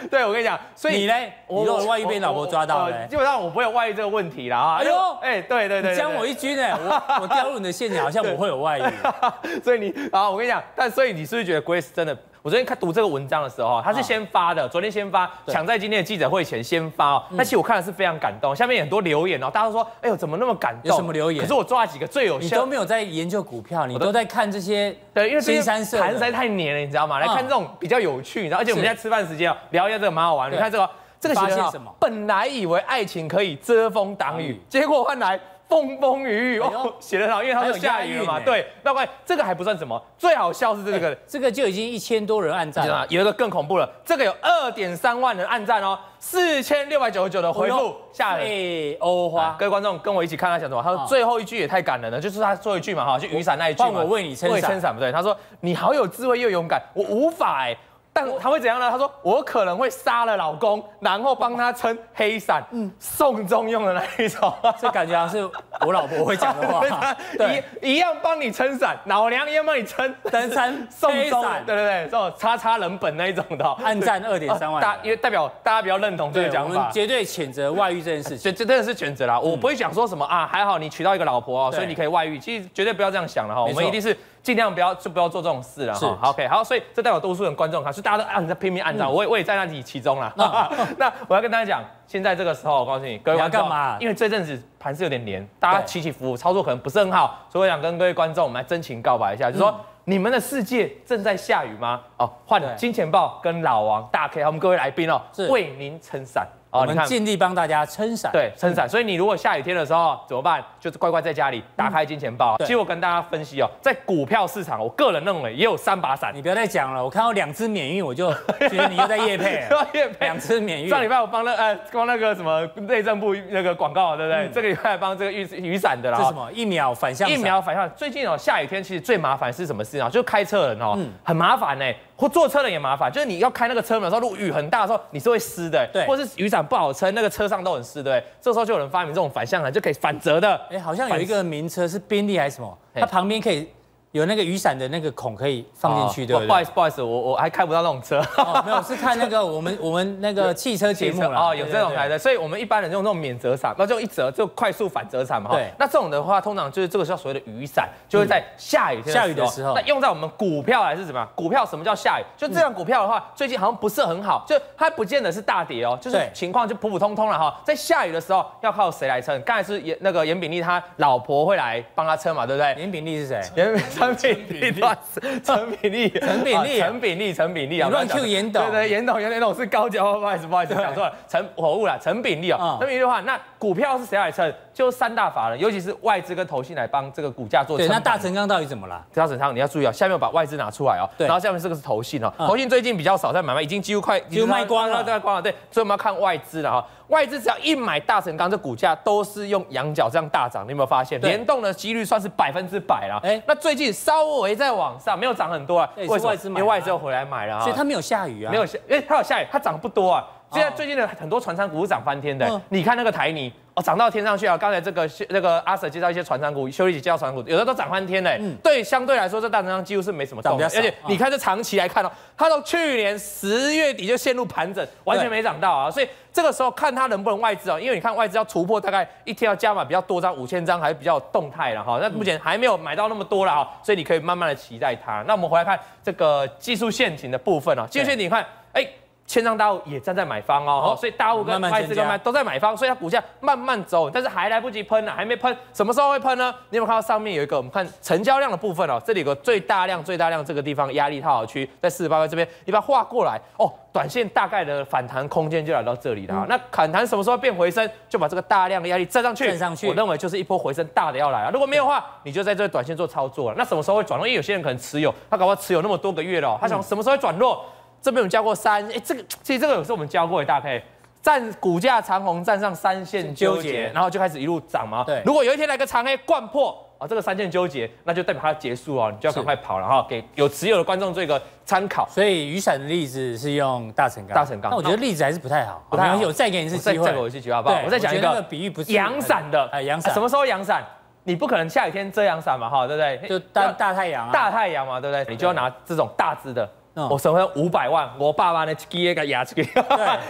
[0.09, 1.13] 对，我跟你讲，所以你呢？
[1.47, 4.57] 你如果万一被老婆抓到呢，基本上我不会有外遇这个问题啦。
[4.57, 4.77] 啊。
[4.77, 8.83] 哎呦，哎，对对对，将我一军哎，我 我掉入你的陷阱，好像我会有外遇。
[9.63, 12.15] 所以你啊，我跟你讲，但所以你是不是觉得 Grace 真的？
[12.43, 17.23] 我昨天看读这个文章的时候，他是先发的，昨天先发，抢在今天的记者会前先发哦。
[17.31, 20.89] 那其实我看的是非常感动，下面有很多留言哦，大家都说，哎呦，怎么那么感动？
[20.89, 21.39] 有什么留言？
[21.39, 27.19] 可是我抓了几个最有效，你都没有在研究股票，你都在看这些，对，因为这些盘实在太黏了，你知道吗？
[27.19, 30.51] 来看这种比较有趣，你知道，而且我们现在吃饭时间哦，聊一下这个蛮好玩。
[30.51, 30.89] 你看这个，
[31.19, 31.93] 这个写的什么？
[31.99, 35.39] 本来以为爱情可以遮风挡雨，结果换来。
[35.71, 38.37] 风风雨雨哦，写得很好，因为它有下雨了嘛。
[38.41, 43.07] 对，那怪这个还不算什么，最好笑是这个，这个就已经一千多人按赞了。
[43.07, 47.95] 有一个更恐怖了，这个有二点三万人按赞哦，四千六百九十九的回复。
[48.11, 50.83] 下雨，欧花，各位观众跟我一起看他讲什么。
[50.83, 54.01] 他说最后一句也太感人了，就是他最后一句嘛哈，就雨伞那一句嘛。
[54.01, 54.51] 我为你撑
[54.81, 55.09] 伞，不对。
[55.09, 57.77] 他说你好有智慧又勇敢，我无法哎。
[58.13, 58.89] 但他会怎样呢？
[58.91, 64.53] 他说：“我可能会杀了老公，然后帮他撑黑伞，嗯，送终用的那一种。
[64.77, 65.49] 这感觉好像是
[65.85, 66.83] 我老婆会讲的话。
[67.37, 71.41] 对，一样帮你撑伞，老娘一样帮你撑 登山送终。
[71.65, 73.65] 对对对，这种叉叉人本那一种的。
[73.81, 76.73] 暗战二点三万，大因为代表大家比较认同这个讲法。
[76.73, 79.39] 我们绝对谴责外遇这件事情，这真的是谴责啦。
[79.39, 82.37] 我不会讲说什么啊，还好你娶到一个老婆哦，所以你可以外遇。
[82.37, 86.17] 其实绝对不要这样想了哈，我们一定是。”尽量不要就不要做这种事了哈。
[86.19, 90.33] 好，OK，好，所以这代表多数人观众看，所以大家都按在拼命按照，我也我也在那里其中啦。
[90.97, 102.01] 那我要跟大家讲，现在这个时候，我告诉你，各位观众，因为这阵子盘是有点黏，大家起起伏伏，操作可能不是很好，所以我想跟各位观众，我们来真情告白一下，就是说你们的世界正在下雨吗？
[102.17, 106.47] 哦，换金钱豹跟老王大 K，我们各位来宾哦，为您撑伞。
[106.71, 108.87] 我们尽力帮大家撑伞，对，撑伞。
[108.87, 110.63] 所以你如果下雨天的时候怎么办？
[110.79, 112.57] 就是乖乖在家里打开金钱豹。
[112.59, 116.31] 其实我跟大家分析哦，在股票市场，我个人认为也有三把伞。
[116.33, 118.31] 你不要再讲了，我看到两只免运，我就
[118.69, 119.67] 觉得你又在夜配。
[119.93, 120.89] 业配两只免运。
[120.89, 124.49] 上礼拜我帮那呃帮那个什么内政部那个广告，对不对？
[124.53, 126.17] 这个礼拜帮这个雨雨伞的啦。
[126.19, 126.49] 是什么？
[126.53, 127.29] 一秒反向。
[127.29, 127.89] 一秒反向。
[127.95, 130.09] 最近哦，下雨天其实最麻烦是什么事啊？
[130.09, 131.85] 就开车人哦，很麻烦呢。
[132.21, 140.55] 或坐车的也麻烦，就是你要开那个车门的时候，如果雨很大的时候，你是会湿的，对，或者是雨伞不好撑，那个车上都很湿，对，这时候就有人发明这种反向伞，就可以反折的。
[140.69, 143.67] 哎，好像有一个名车是宾利还是什么，它旁边可以。
[144.11, 146.47] 有那个雨伞的那个孔可以放进去，对不对？
[146.47, 148.21] 不好意思，不好意思，我我还开不到那种车。
[148.65, 155.51] 没有，是看那个我们我们那个汽车节目 哦，有这种来的，所以我们一般人用那种免折伞，那就一折就快速反折伞嘛。
[155.51, 155.71] 对。
[155.79, 159.73] 那这种的话，通常就是这个叫所谓的雨伞，就会在下雨天下雨的时候。
[159.73, 161.29] 那用在我们股票还是怎么样？
[161.33, 162.23] 股票什么叫下雨？
[162.35, 167.61] 就这样股票的话，最近好像不是很好，就它不见得是大跌哦，就是情况就普普通通了哈。
[167.63, 169.41] 在下雨的时候，要靠谁来撑？
[169.43, 172.75] 刚才是严那个严炳立他老婆会来帮他撑嘛，对不对？
[172.77, 173.41] 严炳立是谁？
[173.55, 174.81] 严陈炳立。
[175.43, 177.89] 陈炳立，陈炳立，陈炳立，陈炳立啊！
[177.89, 182.77] 乱 Q 严董，对对，严董，严董是高教，不好意思，不好意思，讲错了，陈火物了，陈炳立啊。
[182.79, 184.51] 那么一句话，那股票是谁来撑？
[184.73, 187.77] 就三大法人，尤其是外资跟投信来帮这个股价做。
[187.77, 189.03] 对，那大成钢到底怎么了？
[189.13, 191.05] 大成钢你要注意啊，下面我把外资拿出来哦。
[191.17, 191.27] 对。
[191.27, 195.41] 然后下面这个是投信哦，投信最近比较少在买卖，已经几乎快就卖光了，卖光了。
[195.41, 196.85] 对，所以我们要看外资了哈。
[197.07, 201.19] 外资只要一买大成钢，这股价都是用羊角这样大涨，你有没有发现？
[201.19, 203.19] 联动的几率算是百分之百了。
[203.21, 205.89] 哎，那最近稍微在往上，没有涨很多啊。
[205.97, 206.57] 为什么？
[206.57, 208.51] 因为外资又回来买了，所以它没有下雨啊。
[208.51, 210.25] 没有下，哎，它有下雨，它涨不多啊。
[210.51, 214.57] 现在最近的很多传产股是涨翻天的，欸，你看那个台泥哦，涨到天上去啊！
[214.57, 218.37] 刚才这个那个阿 Sir 介绍一些传产股，修理姐介绍传产股，有的都涨翻天的，欸。
[218.41, 225.89] 嗯，对，相对来说这大成钢几乎是没什么动，而且你看这长期来看哦，它从去年十月底就陷入盘整，完全没涨到啊。
[225.89, 231.97] 所以这个时候看它能不能外资哦，因为你看外资要突破大概一天要加码比较多张五千张，还是比较动态了哈。
[232.01, 235.23] 那目前还没有买到那么多了哈，所以你可以慢慢的期待它。
[235.25, 238.85] 那我们回来看这个技术陷阱的部分哦，技术陷阱你看，哎。
[239.31, 246.53] 千张大户也站在买方哦，所以大户跟外资跟卖都在买方，所以它股价慢慢走，但是还来不及喷呢，还没喷，什么时候会喷呢？
[246.69, 247.55] 你有没有看到上面有一个？
[247.55, 256.45] 我们看成交量的部分哦，这里有个最大量、最大量这个地方压力套牢区在四十八块这边，你把它画过来哦，短线大概的反弹空间就来到这里了。
[256.49, 257.89] 那反弹什么时候变回升？
[258.09, 261.49] 就把这个大量的压力站上去，站上去，我认为就是一波回升大的要来啊。
[261.53, 263.55] 如果没有的话，你就在这短线做操作了。
[263.57, 264.27] 那什么时候会转弱？
[264.27, 267.63] 因为有些人可能持有，他搞不好持有那么多个月了，他想什么时候会转弱？
[268.01, 270.81] 这边我们教过三，哎，这个其实这个有时候我们教过的，大概
[271.21, 275.03] 站股价长红站上三线纠结，然后就开始一路涨嘛。
[275.03, 282.07] 对，如果有一天来个长黑灌破啊，这个三线纠结，那就代表它结束哦，你就要赶快跑了哈，给有持有的观众做一个参考。
[282.09, 286.19] 所以雨伞的例子是用大成钢，大成钢，那我觉得例子还是不太好，不太好。
[286.25, 287.79] 我再给你一次机会，再给我一次机会好不好？
[287.85, 290.83] 我再讲一个比喻，不是阳伞的，哎，阳伞，什么时候阳伞？
[291.23, 293.29] 你不可能下雨天遮阳伞嘛，哈，对不对？
[293.29, 295.23] 就大大太阳，大太阳嘛，对不对？
[295.31, 296.67] 你就要拿这种大支的。
[296.93, 299.65] 我手上五百万，我爸爸的基个牙齿，对，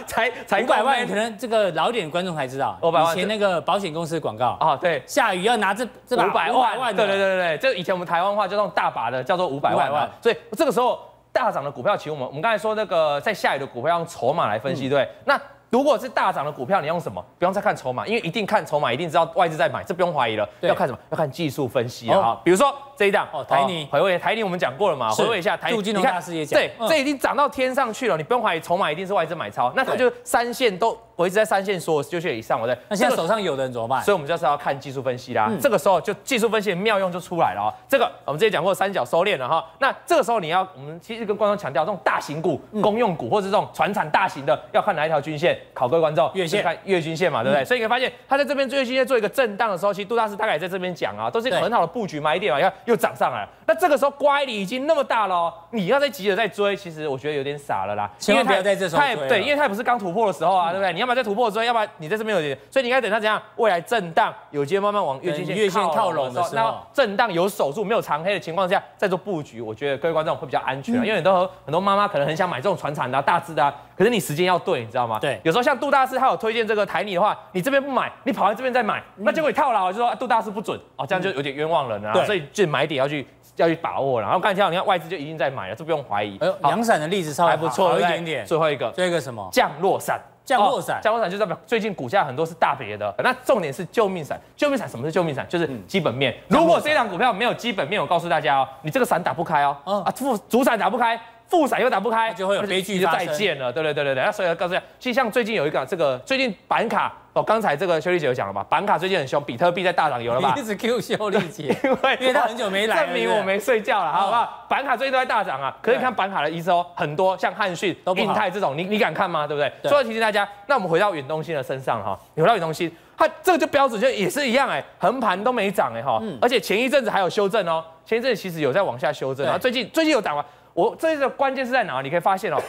[0.06, 4.56] 才才五百万，可能这个老点观众才知道，以前那个保险公司的广告。
[4.60, 10.98] 啊，对，下雨要拿这这五百万，对对对对对，这以前我们台湾话叫那种大把的叫做五百万，所以这个时候
[11.32, 15.40] 大涨的股票，其实我们我们刚才说那个在下雨的股票用筹码来分析，对，那。
[15.72, 17.24] 如果是大涨的股票，你用什么？
[17.38, 20.46] 不用再看筹码，因为一定看筹码，一定知道外资在买，这不用怀疑了。
[20.60, 20.98] 要看什么？
[21.08, 22.38] 要看技术分析啊。
[22.44, 25.10] 比如说这一档哦，台泥回味台泥，我们讲过了嘛？
[25.10, 30.98] 回味一下台泥，你看对，这已经涨到天上去了，你不用怀疑筹码一定是外资买超，那它就三线都。
[31.14, 32.76] 我一直在三线说就线以上，我在。
[32.88, 34.02] 那现在手上有的人怎么办？
[34.02, 35.48] 所以我们就是要看技术分析啦。
[35.60, 37.72] 这个时候就技术分析的妙用就出来了哦。
[37.86, 39.64] 这个我们之前讲过三角收敛了哈。
[39.78, 45.56] 那这个时候你要，我们其实跟观众强调，这种大型股、公用股或者这种船产大型的，要看哪一条均线？
[45.74, 47.64] 考各位观众，月线看月均线嘛，对不对？
[47.64, 52.58] 所以你会发现，它在这边月均线做一个震荡的时候，其实杜大师大概也在这边讲啊，都是一个很好的布局买点嘛。
[52.58, 53.48] 你看又涨上来了。
[53.66, 58.10] 那这个时候乖离已经那么大了，你要再急着再追，其实我觉得有点傻了啦。
[58.18, 59.28] 千万不要在这时候追。
[59.28, 60.92] 对，因为它也不是刚突破的时候啊，对不对？
[60.92, 61.86] 你要么在突破追，要么。
[61.98, 63.40] 你在这边有点，所以你应该等它怎样？
[63.56, 70.94] 未来震荡有机会慢慢往月均线、月线靠拢的时候，那震荡有守住、没有长黑的情况下，再做布局，我觉得各位观众会比较安全。
[70.96, 75.18] 因为很多很多妈妈可能很想买这种传产的、啊、大只的、啊，可是你时间要对，你知道吗？
[75.18, 75.40] 对。
[75.44, 82.24] 有时候像杜大师他有推荐这个台泥的话，你这边不买，你跑来这边再买，那结果你套牢，就说杜大师不准哦，这样就有点冤枉人了。
[82.24, 83.26] 所以就买点要去
[83.56, 84.26] 要去把握了。
[84.26, 86.38] 然后刚才你看外资就已经在买了，这不用怀疑。
[86.62, 88.46] 阳伞的例子稍微还不错一点点。
[88.46, 89.48] 最后一个，最后一个什么？
[89.52, 90.20] 降落伞。
[90.44, 93.14] 降落伞，降落伞就代表最近股价很多是大跌的。
[93.22, 95.46] 那重点是救命伞，救命伞什么是救命伞？
[95.48, 96.36] 就是基本面。
[96.48, 99.76] 如果这档股票没有基本面，我告诉大家哦，你这个伞打不开哦。
[99.84, 101.18] 啊，副主伞打不开，
[101.52, 103.70] 副伞又打不开，就会有悲剧就再见了。
[103.70, 104.24] 对对对对对。
[104.24, 107.12] 那所以要告诉大家，其实像最近有一个这个最近板卡。
[107.34, 108.62] 哦，刚才这个修丽姐有讲了吧？
[108.68, 110.54] 板卡最近很凶，比特币在大涨，有了吧？
[110.54, 114.66] 一直 Q 修丽姐， 因为因为他很久没来，证明我没睡觉了，好不好？
[114.68, 119.46] 板卡最近都在大涨啊，可是你看板卡的营收很多，像汉讯、印泰这种，你你敢看吗？
[119.46, 119.72] 对不对？
[119.88, 130.44] 所以提醒大家，那我们回到远东新的身上哈，回到远东新，它这个就标准就也是一样哎，横盘都没涨哎哈，而且前一阵子还有修正哦，前一阵子其实有在往下修正，然后最近最近有涨吗？
[130.74, 132.00] 我这个关键是在哪？
[132.02, 132.56] 你可以发现哦。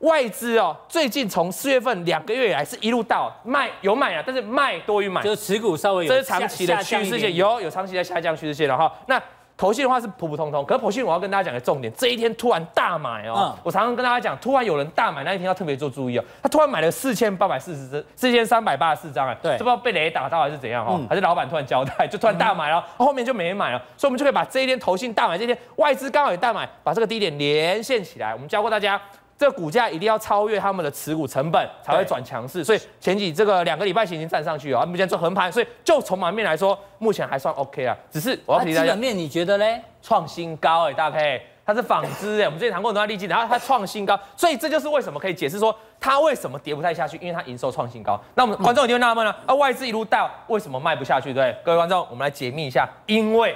[0.00, 8.92] 外资哦，最近从四月份两个月以来是一路到卖有买啊，但是卖多于买，就是持股稍微有这是长期的趋势线，有有长期的下降趋势线了哈。
[9.06, 9.20] 那
[9.56, 29.00] 投信的话是普普通通，可是投信我要跟大家讲个重点，这一天突然大买哦，嗯、我常常跟大家讲，突然有人大买那一天要特别做注意哦，他突然买了四千八百四十只，四千三百八十四张哎，对，不知道被雷打到还是怎样哈，嗯、还是老板突然交代就突然大买了，嗯、后面就没人买了，所以我们就可以把这一天投信大买，这一天外资刚好也大买，把这个低点连线起来，我们教过大家。
[29.38, 37.94] 这个股价一定要超越他们的持股成本才会转强势，所以前几这个两个礼拜前已经站上去了，目前做横盘，所以就筹码面来说，目前还算 OK 啊。
[38.10, 39.80] 只是我要提大家，基本面你觉得嘞？
[40.00, 48.18] 创新高哎，大配它是纺织哎，我们之前谈过很多利基，然后它创新高，所以这就是为什么可以解释说它为什么跌不太下去，因为它营收创新高。
[48.36, 51.34] 那我们观众一定会纳闷了，啊外资一路到，为什么卖不下去？
[51.34, 53.54] 对，各位观众，我们来解密一下，因为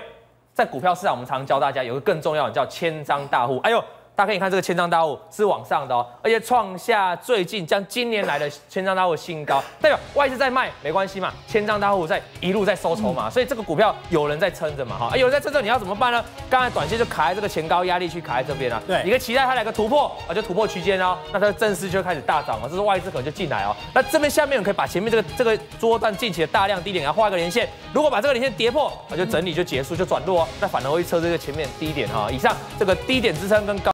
[0.52, 3.82] 在股票市场，我们常常教大家有个更重要的叫千张大户，哎呦。
[4.20, 16.22] 大家可以看这个千张大户是往上的哦，而且创下最近将今年来的千张大户新高，代表外资在卖没关系嘛，千张大户在一路在收筹码，所以这个股票有人在撑着嘛哈，啊有人在撑着，你要怎么办呢？
[16.50, 33.90] 刚才短线就卡在这个前高压力区，卡在这边了，对，你可以期待它来个突破啊，就突破区间哦，那它的正式就开始大涨了，这是外资可能就进来哦，那这边下面我们可以把前面这个这个桌段近期的大量低点，然后画一个连线，如果把这个连线跌破，啊就整理就结束就转弱哦，那反而会测这个前面低点哈，以上这个低点支撑跟高。